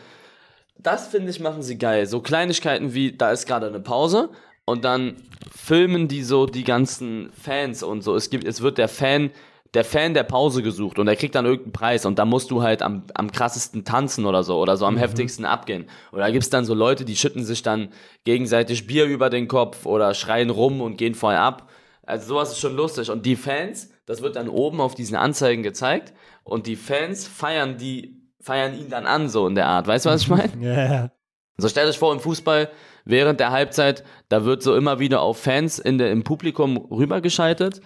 [0.82, 2.06] das finde ich, machen sie geil.
[2.06, 4.30] So Kleinigkeiten wie, da ist gerade eine Pause
[4.64, 5.16] und dann
[5.54, 8.14] filmen die so die ganzen Fans und so.
[8.14, 9.30] Es gibt, es wird der Fan,
[9.74, 12.62] der Fan der Pause gesucht und der kriegt dann irgendeinen Preis und da musst du
[12.62, 14.98] halt am, am krassesten tanzen oder so oder so am mhm.
[14.98, 15.86] heftigsten abgehen.
[16.12, 17.90] Oder da gibt's dann so Leute, die schütten sich dann
[18.24, 21.68] gegenseitig Bier über den Kopf oder schreien rum und gehen voll ab.
[22.02, 23.10] Also sowas ist schon lustig.
[23.10, 26.12] Und die Fans, das wird dann oben auf diesen Anzeigen gezeigt
[26.42, 29.86] und die Fans feiern die, feiern ihn dann an, so in der Art.
[29.86, 30.50] Weißt du, was ich meine?
[30.60, 30.72] Ja.
[30.72, 31.12] yeah.
[31.58, 32.70] So stell dich vor, im Fußball,
[33.04, 37.80] während der Halbzeit, da wird so immer wieder auf Fans in der, im Publikum rübergeschaltet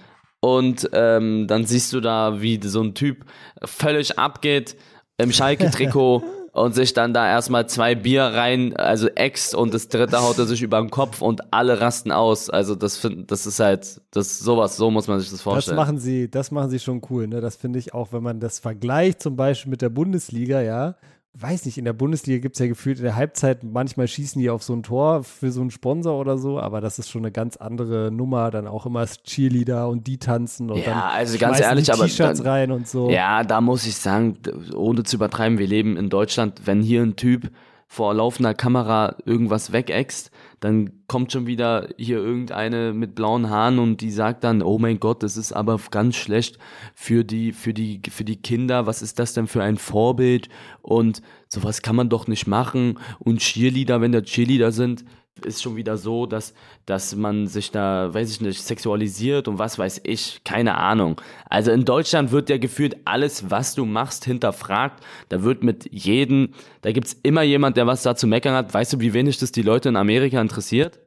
[0.44, 3.24] und ähm, dann siehst du da, wie so ein Typ
[3.64, 4.76] völlig abgeht
[5.16, 6.22] im Schalke-Trikot
[6.52, 10.44] und sich dann da erstmal zwei Bier rein, also ex und das dritte haut er
[10.44, 12.50] sich über den Kopf und alle rasten aus.
[12.50, 15.78] Also das find, das ist halt, das sowas, so muss man sich das vorstellen.
[15.78, 17.40] Das machen sie, das machen sie schon cool, ne?
[17.40, 20.96] Das finde ich auch, wenn man das vergleicht, zum Beispiel mit der Bundesliga, ja,
[21.36, 24.50] weiß nicht, in der Bundesliga gibt es ja gefühlt in der Halbzeit, manchmal schießen die
[24.50, 27.32] auf so ein Tor für so einen Sponsor oder so, aber das ist schon eine
[27.32, 31.60] ganz andere Nummer, dann auch immer Cheerleader und die tanzen und ja, dann also ganz
[31.60, 33.10] ehrlich, aber T-Shirts rein und so.
[33.10, 34.38] Ja, da muss ich sagen,
[34.76, 37.50] ohne zu übertreiben, wir leben in Deutschland, wenn hier ein Typ
[37.94, 44.00] vor laufender Kamera irgendwas wegäxt, dann kommt schon wieder hier irgendeine mit blauen Haaren und
[44.00, 46.58] die sagt dann, oh mein Gott, das ist aber ganz schlecht
[46.96, 50.48] für die, für die, für die Kinder, was ist das denn für ein Vorbild?
[50.82, 52.98] Und sowas kann man doch nicht machen.
[53.20, 55.04] Und Cheerleader, wenn da Cheerleader sind,
[55.42, 56.54] ist schon wieder so, dass,
[56.86, 61.20] dass man sich da, weiß ich nicht, sexualisiert und was weiß ich, keine Ahnung.
[61.50, 65.02] Also in Deutschland wird ja gefühlt alles, was du machst, hinterfragt.
[65.28, 66.50] Da wird mit jedem,
[66.82, 68.72] da gibt's immer jemand, der was da zu meckern hat.
[68.72, 71.00] Weißt du, wie wenig das die Leute in Amerika interessiert?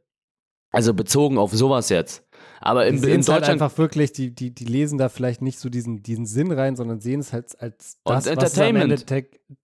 [0.71, 2.26] Also bezogen auf sowas jetzt.
[2.67, 5.57] Aber in, in halt Deutschland halt einfach wirklich, die, die, die lesen da vielleicht nicht
[5.57, 9.09] so diesen, diesen Sinn rein, sondern sehen es halt als das, und Entertainment.
[9.09, 9.23] was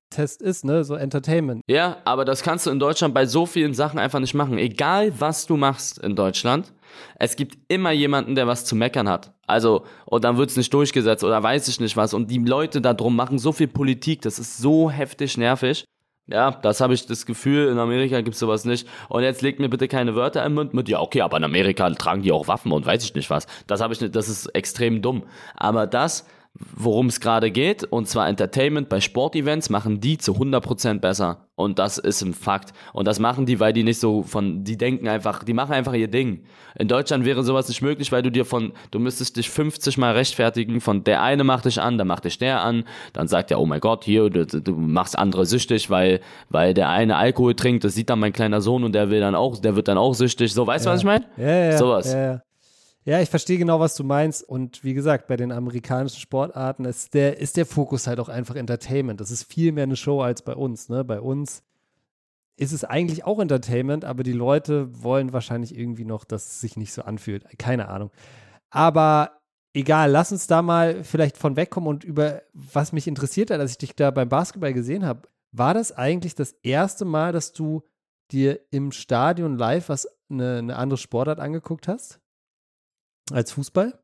[0.10, 0.86] Test ist, ne?
[0.86, 1.64] So Entertainment.
[1.68, 4.58] Ja, aber das kannst du in Deutschland bei so vielen Sachen einfach nicht machen.
[4.58, 6.72] Egal, was du machst in Deutschland,
[7.20, 9.34] es gibt immer jemanden, der was zu meckern hat.
[9.47, 12.14] Also, und dann wird's nicht durchgesetzt oder weiß ich nicht was.
[12.14, 15.84] Und die Leute da drum machen so viel Politik, das ist so heftig nervig.
[16.28, 18.88] Ja, das habe ich das Gefühl, in Amerika gibt's sowas nicht.
[19.09, 21.89] Und jetzt legt mir bitte keine Wörter im Mund mit, ja, okay, aber in Amerika
[21.89, 23.45] tragen die auch Waffen und weiß ich nicht was.
[23.67, 25.24] Das habe ich nicht, das ist extrem dumm.
[25.55, 26.26] Aber das,
[26.56, 31.47] worum es gerade geht, und zwar Entertainment bei Sportevents, machen die zu 100% besser.
[31.56, 32.74] Und das ist ein Fakt.
[32.93, 35.93] Und das machen die, weil die nicht so von, die denken einfach, die machen einfach
[35.93, 36.43] ihr Ding.
[36.78, 40.14] In Deutschland wäre sowas nicht möglich, weil du dir von, du müsstest dich 50 Mal
[40.14, 42.84] rechtfertigen, von der eine macht dich an, dann macht dich der an,
[43.14, 46.89] dann sagt er, oh mein Gott, hier, du, du machst andere süchtig, weil, weil der
[46.89, 49.76] eine Alkohol trinkt, das sieht dann mein kleiner Sohn und der will dann auch, der
[49.76, 50.54] wird dann auch süchtig.
[50.54, 50.93] So, weißt du, ja.
[50.93, 51.26] was ich meine?
[51.38, 52.14] Ja, ja, Sowas.
[52.14, 52.41] Ja, ja.
[53.06, 54.47] Ja, ich verstehe genau, was du meinst.
[54.47, 58.56] Und wie gesagt, bei den amerikanischen Sportarten ist der, ist der Fokus halt auch einfach
[58.56, 59.20] Entertainment.
[59.20, 60.88] Das ist viel mehr eine Show als bei uns.
[60.88, 61.04] Ne?
[61.04, 61.64] Bei uns
[62.56, 66.78] ist es eigentlich auch Entertainment, aber die Leute wollen wahrscheinlich irgendwie noch, dass es sich
[66.78, 67.45] nicht so anfühlt.
[67.58, 68.12] Keine Ahnung.
[68.70, 69.32] Aber
[69.74, 73.72] egal, lass uns da mal vielleicht von wegkommen und über was mich interessiert hat, als
[73.72, 75.28] ich dich da beim Basketball gesehen habe.
[75.51, 77.84] War das eigentlich das erste Mal, dass du
[78.32, 82.20] dir im Stadion live was eine, eine andere Sportart angeguckt hast?
[83.32, 83.99] Als Fußball?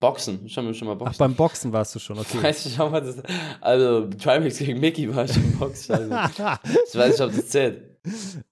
[0.00, 0.40] Boxen.
[0.44, 1.14] Ich habe mir schon mal Boxen.
[1.14, 2.42] Ach, beim Boxen warst du schon, okay.
[2.42, 3.20] Weiß ich auch mal, das,
[3.60, 6.12] also Trimax gegen Mickey war ich im Boxen.
[6.12, 6.14] Also,
[6.88, 7.98] ich weiß nicht, ob das zählt.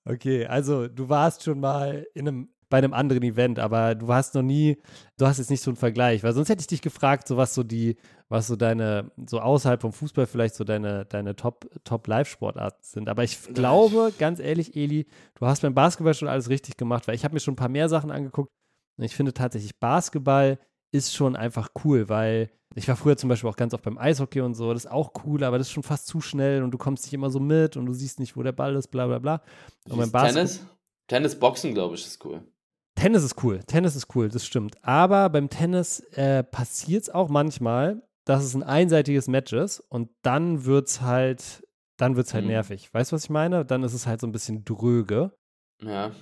[0.05, 4.35] Okay, also du warst schon mal in einem, bei einem anderen Event, aber du hast
[4.35, 4.77] noch nie,
[5.19, 7.55] du hast jetzt nicht so einen Vergleich, weil sonst hätte ich dich gefragt, so was
[7.55, 7.97] so die,
[8.29, 13.09] was so deine, so außerhalb vom Fußball vielleicht so deine, deine Top, Top Live-Sportarten sind.
[13.09, 15.07] Aber ich glaube, ganz ehrlich, Eli,
[15.39, 17.69] du hast beim Basketball schon alles richtig gemacht, weil ich habe mir schon ein paar
[17.69, 18.51] mehr Sachen angeguckt
[19.05, 20.59] ich finde tatsächlich, Basketball
[20.93, 24.41] ist schon einfach cool, weil ich war früher zum Beispiel auch ganz oft beim Eishockey
[24.41, 26.79] und so, das ist auch cool, aber das ist schon fast zu schnell und du
[26.79, 29.19] kommst nicht immer so mit und du siehst nicht, wo der Ball ist, bla bla
[29.19, 29.43] bla.
[29.89, 30.67] Und beim Basketball, Tennis?
[31.09, 32.43] Tennis, Boxen, glaube ich, ist cool.
[32.97, 34.83] Tennis ist cool, Tennis ist cool, das stimmt.
[34.83, 40.11] Aber beim Tennis äh, passiert es auch manchmal, dass es ein einseitiges Match ist und
[40.23, 41.67] dann wird es halt,
[41.97, 42.51] dann wird es halt mhm.
[42.51, 42.93] nervig.
[42.93, 43.65] Weißt du, was ich meine?
[43.65, 45.33] Dann ist es halt so ein bisschen dröge.
[45.83, 46.13] Ja.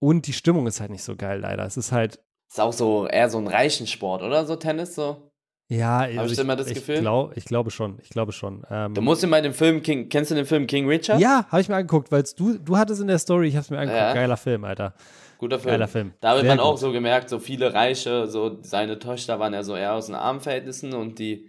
[0.00, 1.64] Und die Stimmung ist halt nicht so geil, leider.
[1.64, 2.20] Es ist halt.
[2.48, 4.44] Ist auch so eher so ein reichen Sport, oder?
[4.44, 5.30] So Tennis so?
[5.68, 6.98] Ja, habe also ich immer das ich Gefühl?
[6.98, 8.64] Glaub, ich glaube schon, ich glaube schon.
[8.68, 11.20] Ähm, du musst dir mal den Film King, kennst du den Film King Richard?
[11.20, 13.70] Ja, habe ich mir angeguckt, weil du, du hattest in der Story, ich habe es
[13.70, 14.12] mir angeguckt, ja.
[14.12, 14.94] geiler Film, Alter.
[15.38, 15.70] Guter Film.
[15.70, 16.12] Geiler Film.
[16.20, 16.66] Da wird man gut.
[16.66, 20.16] auch so gemerkt, so viele Reiche, so seine Töchter waren ja so eher aus den
[20.16, 21.48] Armenverhältnissen und die,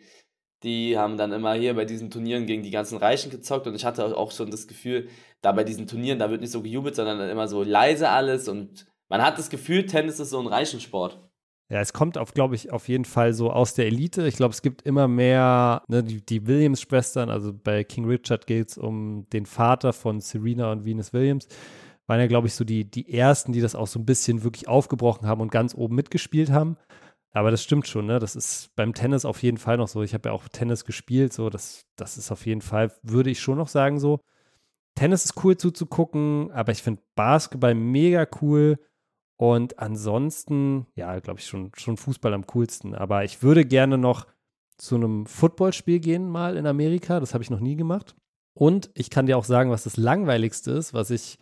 [0.64, 3.86] die haben dann immer hier bei diesen Turnieren gegen die ganzen Reichen gezockt und ich
[3.86, 5.08] hatte auch schon das Gefühl,
[5.42, 8.86] da bei diesen Turnieren, da wird nicht so gejubelt, sondern immer so leise alles und
[9.10, 11.20] man hat das Gefühl, Tennis ist so ein Reichensport.
[11.72, 14.28] Ja, es kommt auf, glaube ich, auf jeden Fall so aus der Elite.
[14.28, 18.72] Ich glaube, es gibt immer mehr, ne, die, die Williams-Schwestern, also bei King Richard geht
[18.72, 21.48] es um den Vater von Serena und Venus Williams,
[22.08, 24.68] waren ja, glaube ich, so die, die ersten, die das auch so ein bisschen wirklich
[24.68, 26.76] aufgebrochen haben und ganz oben mitgespielt haben.
[27.34, 28.20] Aber das stimmt schon, ne?
[28.20, 30.04] Das ist beim Tennis auf jeden Fall noch so.
[30.04, 33.40] Ich habe ja auch Tennis gespielt, so, das, das ist auf jeden Fall, würde ich
[33.40, 34.20] schon noch sagen, so.
[34.96, 38.78] Tennis ist cool zuzugucken, aber ich finde Basketball mega cool.
[39.38, 42.94] Und ansonsten, ja, glaube ich, schon, schon Fußball am coolsten.
[42.94, 44.28] Aber ich würde gerne noch
[44.78, 47.20] zu einem Footballspiel gehen, mal in Amerika.
[47.20, 48.16] Das habe ich noch nie gemacht.
[48.54, 51.40] Und ich kann dir auch sagen, was das Langweiligste ist, was ich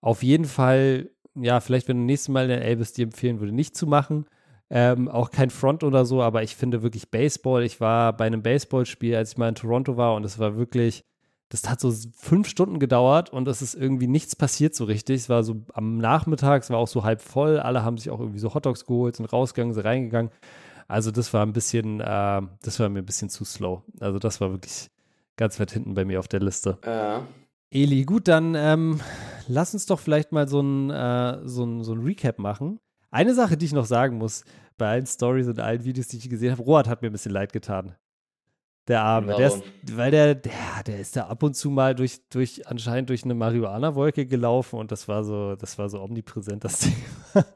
[0.00, 3.52] auf jeden Fall, ja, vielleicht, wenn du nächstes Mal in der Elvis dir empfehlen würde,
[3.52, 4.26] nicht zu machen.
[4.70, 7.62] Ähm, auch kein Front oder so, aber ich finde wirklich Baseball.
[7.62, 11.04] Ich war bei einem Baseballspiel, als ich mal in Toronto war und es war wirklich
[11.54, 15.16] das hat so fünf Stunden gedauert und es ist irgendwie nichts passiert so richtig.
[15.16, 17.60] Es war so am Nachmittag, es war auch so halb voll.
[17.60, 20.32] Alle haben sich auch irgendwie so Hotdogs geholt, sind rausgegangen, sind reingegangen.
[20.88, 23.82] Also das war ein bisschen, äh, das war mir ein bisschen zu slow.
[24.00, 24.90] Also das war wirklich
[25.36, 26.78] ganz weit hinten bei mir auf der Liste.
[26.84, 27.22] Ja.
[27.70, 29.00] Eli, gut, dann ähm,
[29.46, 32.80] lass uns doch vielleicht mal so ein, äh, so, ein, so ein Recap machen.
[33.14, 34.44] Eine Sache, die ich noch sagen muss,
[34.76, 37.30] bei allen Stories und allen Videos, die ich gesehen habe, Rohat hat mir ein bisschen
[37.30, 37.94] leid getan.
[38.88, 39.36] Der Arme.
[39.36, 39.62] Der ist,
[39.92, 40.52] weil der, der,
[40.84, 44.90] der ist da ab und zu mal durch, durch, anscheinend durch eine Marihuana-Wolke gelaufen und
[44.90, 46.80] das war so, das war so omnipräsent, das
[47.32, 47.46] Thema.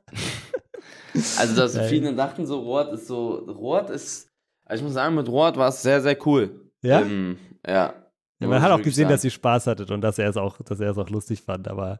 [1.38, 4.30] Also, dass viele dachten, so Rohat ist so, Rohat ist,
[4.64, 6.70] also ich muss sagen, mit Rohat war es sehr, sehr cool.
[6.82, 7.00] Ja?
[7.00, 7.36] Ähm,
[7.66, 7.94] ja.
[8.40, 9.14] Ja, man hat auch gesehen, sagen.
[9.14, 11.66] dass sie Spaß hattet und dass er es auch, dass er es auch lustig fand,
[11.66, 11.98] aber.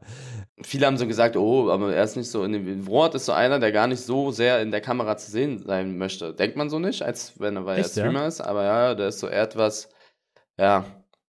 [0.61, 2.87] Viele haben so gesagt, oh, aber er ist nicht so in dem.
[2.87, 5.97] Rohat ist so einer, der gar nicht so sehr in der Kamera zu sehen sein
[5.97, 6.33] möchte.
[6.33, 8.27] Denkt man so nicht, als wenn er, weil Echt, er Streamer ja?
[8.27, 9.89] ist, aber ja, der ist so etwas,
[10.57, 10.85] ja,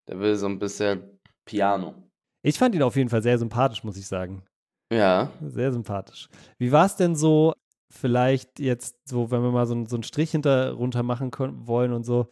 [0.09, 1.95] der will so ein bisschen Piano.
[2.43, 4.45] Ich fand ihn auf jeden Fall sehr sympathisch, muss ich sagen.
[4.93, 5.31] Ja.
[5.43, 6.29] Sehr sympathisch.
[6.59, 7.53] Wie war es denn so,
[7.91, 11.93] vielleicht jetzt so, wenn wir mal so, so einen Strich hinter runter machen können, wollen
[11.93, 12.29] und so?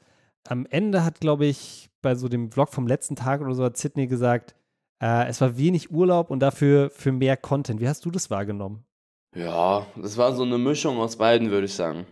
[0.48, 3.76] Am Ende hat, glaube ich, bei so dem Vlog vom letzten Tag oder so hat
[3.76, 4.54] Sydney gesagt,
[5.02, 7.80] äh, es war wenig Urlaub und dafür für mehr Content.
[7.80, 8.84] Wie hast du das wahrgenommen?
[9.34, 12.06] Ja, das war so eine Mischung aus beiden, würde ich sagen.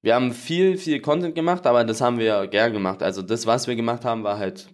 [0.00, 3.02] Wir haben viel, viel Content gemacht, aber das haben wir ja gern gemacht.
[3.02, 4.68] Also das, was wir gemacht haben, war halt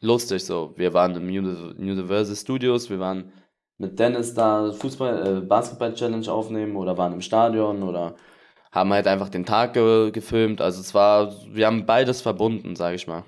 [0.00, 0.74] lustig so.
[0.76, 3.32] Wir waren im Universal Studios, wir waren
[3.78, 8.16] mit Dennis da Fußball, äh, Basketball-Challenge aufnehmen oder waren im Stadion oder
[8.72, 10.60] haben halt einfach den Tag ge gefilmt.
[10.60, 13.24] Also es war, wir haben beides verbunden, sage ich mal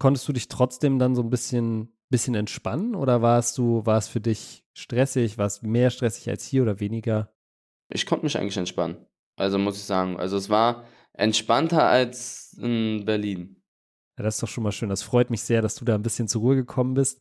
[0.00, 4.08] konntest du dich trotzdem dann so ein bisschen, bisschen entspannen oder warst du, war es
[4.08, 5.38] für dich stressig?
[5.38, 7.32] War es mehr stressig als hier oder weniger?
[7.92, 8.96] Ich konnte mich eigentlich entspannen.
[9.36, 10.18] Also muss ich sagen.
[10.18, 13.62] Also es war entspannter als in Berlin.
[14.18, 14.88] Ja, das ist doch schon mal schön.
[14.88, 17.20] Das freut mich sehr, dass du da ein bisschen zur Ruhe gekommen bist.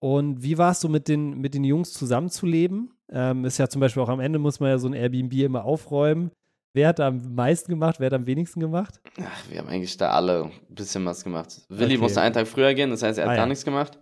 [0.00, 2.92] Und wie warst du mit den, mit den Jungs zusammenzuleben?
[3.10, 5.64] Ähm, ist ja zum Beispiel auch am Ende muss man ja so ein Airbnb immer
[5.64, 6.30] aufräumen.
[6.74, 9.00] Wer hat am meisten gemacht, wer hat am wenigsten gemacht?
[9.20, 11.62] Ach, wir haben eigentlich da alle ein bisschen was gemacht.
[11.68, 12.02] Willi okay.
[12.02, 13.46] musste einen Tag früher gehen, das heißt, er hat ah, gar ja.
[13.46, 14.00] nichts gemacht.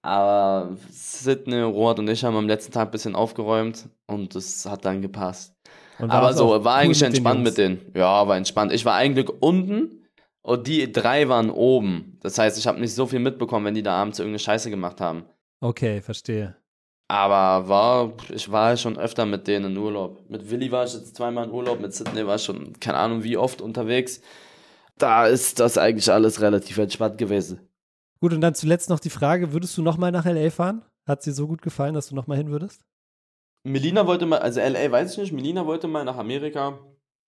[0.00, 4.86] Aber Sidney, Roth und ich haben am letzten Tag ein bisschen aufgeräumt und das hat
[4.86, 5.54] dann gepasst.
[5.98, 7.92] Aber so, war eigentlich mit entspannt mit denen.
[7.94, 8.72] Ja, war entspannt.
[8.72, 10.06] Ich war eigentlich unten
[10.40, 12.18] und die drei waren oben.
[12.22, 15.02] Das heißt, ich habe nicht so viel mitbekommen, wenn die da abends irgendeine Scheiße gemacht
[15.02, 15.24] haben.
[15.60, 16.56] Okay, verstehe.
[17.08, 20.28] Aber war, ich war schon öfter mit denen in Urlaub.
[20.28, 23.22] Mit Willi war ich jetzt zweimal in Urlaub, mit Sydney war ich schon keine Ahnung
[23.22, 24.20] wie oft unterwegs.
[24.98, 27.60] Da ist das eigentlich alles relativ entspannt gewesen.
[28.20, 30.50] Gut, und dann zuletzt noch die Frage, würdest du nochmal nach L.A.
[30.50, 30.82] fahren?
[31.06, 32.82] Hat dir so gut gefallen, dass du nochmal hin würdest?
[33.62, 34.90] Melina wollte mal, also L.A.
[34.90, 36.78] weiß ich nicht, Melina wollte mal nach Amerika.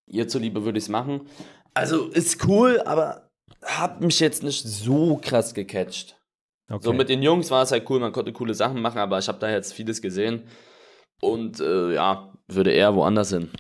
[0.07, 1.29] Ihr zuliebe würde ich es machen.
[1.75, 3.31] Also ist cool, aber
[3.63, 6.19] hat mich jetzt nicht so krass gecatcht.
[6.71, 6.85] Okay.
[6.85, 9.29] So mit den Jungs war es halt cool, man konnte coole Sachen machen, aber ich
[9.29, 10.43] habe da jetzt vieles gesehen
[11.21, 13.51] und äh, ja, würde eher woanders hin.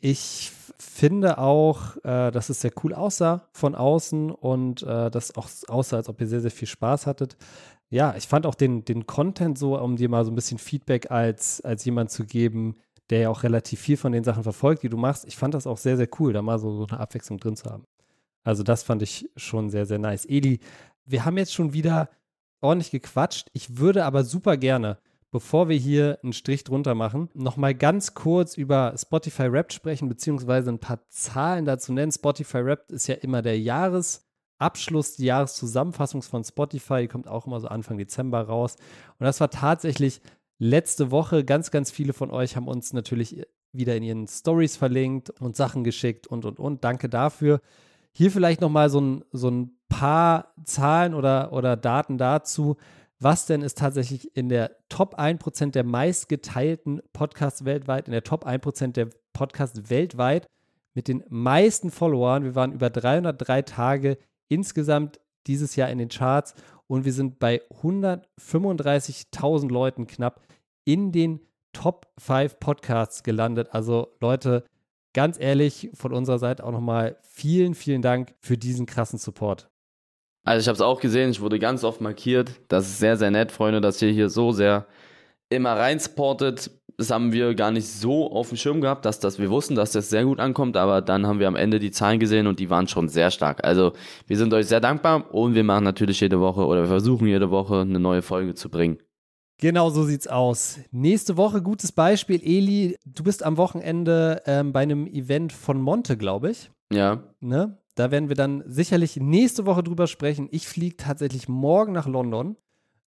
[0.00, 5.48] Ich finde auch, äh, dass es sehr cool aussah von außen und äh, das auch
[5.68, 7.36] aussah, als ob ihr sehr, sehr viel Spaß hattet.
[7.90, 11.10] Ja, ich fand auch den, den Content so, um dir mal so ein bisschen Feedback
[11.10, 12.76] als, als jemand zu geben,
[13.10, 15.24] der ja auch relativ viel von den Sachen verfolgt, die du machst.
[15.26, 17.70] Ich fand das auch sehr, sehr cool, da mal so, so eine Abwechslung drin zu
[17.70, 17.84] haben.
[18.44, 20.24] Also das fand ich schon sehr, sehr nice.
[20.26, 20.60] Eli,
[21.08, 22.08] wir haben jetzt schon wieder
[22.60, 23.48] ordentlich gequatscht.
[23.52, 24.98] Ich würde aber super gerne,
[25.30, 30.70] bevor wir hier einen Strich drunter machen, nochmal ganz kurz über Spotify Rap sprechen, beziehungsweise
[30.70, 32.12] ein paar Zahlen dazu nennen.
[32.12, 37.02] Spotify Rap ist ja immer der Jahresabschluss, die Jahreszusammenfassung von Spotify.
[37.02, 38.76] Die kommt auch immer so Anfang Dezember raus.
[39.18, 40.20] Und das war tatsächlich
[40.58, 41.44] letzte Woche.
[41.44, 45.84] Ganz, ganz viele von euch haben uns natürlich wieder in ihren Stories verlinkt und Sachen
[45.84, 46.84] geschickt und, und, und.
[46.84, 47.60] Danke dafür.
[48.12, 52.76] Hier vielleicht nochmal so ein, so ein paar Zahlen oder, oder Daten dazu.
[53.20, 58.46] Was denn ist tatsächlich in der Top 1% der meistgeteilten Podcasts weltweit, in der Top
[58.46, 60.46] 1% der Podcasts weltweit,
[60.94, 62.44] mit den meisten Followern.
[62.44, 66.54] Wir waren über 303 Tage insgesamt dieses Jahr in den Charts
[66.86, 70.40] und wir sind bei 135.000 Leuten knapp
[70.84, 71.40] in den
[71.72, 73.68] Top 5 Podcasts gelandet.
[73.72, 74.64] Also Leute,
[75.18, 79.68] ganz ehrlich, von unserer Seite auch nochmal vielen, vielen Dank für diesen krassen Support.
[80.44, 82.52] Also ich habe es auch gesehen, ich wurde ganz oft markiert.
[82.68, 84.86] Das ist sehr, sehr nett, Freunde, dass ihr hier so sehr
[85.48, 86.70] immer rein supportet.
[86.96, 89.90] Das haben wir gar nicht so auf dem Schirm gehabt, dass das, wir wussten, dass
[89.90, 92.70] das sehr gut ankommt, aber dann haben wir am Ende die Zahlen gesehen und die
[92.70, 93.64] waren schon sehr stark.
[93.64, 93.94] Also
[94.28, 97.50] wir sind euch sehr dankbar und wir machen natürlich jede Woche oder wir versuchen jede
[97.50, 98.98] Woche eine neue Folge zu bringen.
[99.60, 100.78] Genau so sieht's aus.
[100.92, 106.16] Nächste Woche, gutes Beispiel, Eli, du bist am Wochenende ähm, bei einem Event von Monte,
[106.16, 106.70] glaube ich.
[106.92, 107.24] Ja.
[107.40, 107.76] Ne?
[107.96, 110.48] Da werden wir dann sicherlich nächste Woche drüber sprechen.
[110.52, 112.56] Ich fliege tatsächlich morgen nach London.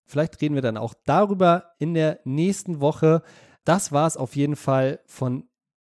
[0.05, 3.23] Vielleicht reden wir dann auch darüber in der nächsten Woche.
[3.63, 5.47] Das war es auf jeden Fall von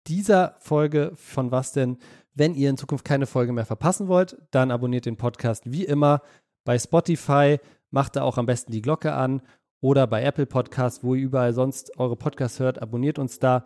[0.07, 1.99] dieser Folge von Was denn?
[2.33, 6.23] Wenn ihr in Zukunft keine Folge mehr verpassen wollt, dann abonniert den Podcast wie immer
[6.65, 7.59] bei Spotify,
[7.91, 9.43] macht da auch am besten die Glocke an
[9.81, 13.65] oder bei Apple Podcasts, wo ihr überall sonst eure Podcasts hört, abonniert uns da.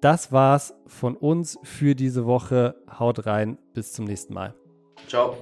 [0.00, 2.74] Das war's von uns für diese Woche.
[2.98, 4.54] Haut rein, bis zum nächsten Mal.
[5.06, 5.36] Ciao.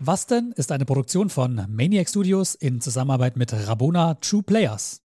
[0.00, 5.02] Was denn ist eine Produktion von Maniac Studios in Zusammenarbeit mit Rabona True Players.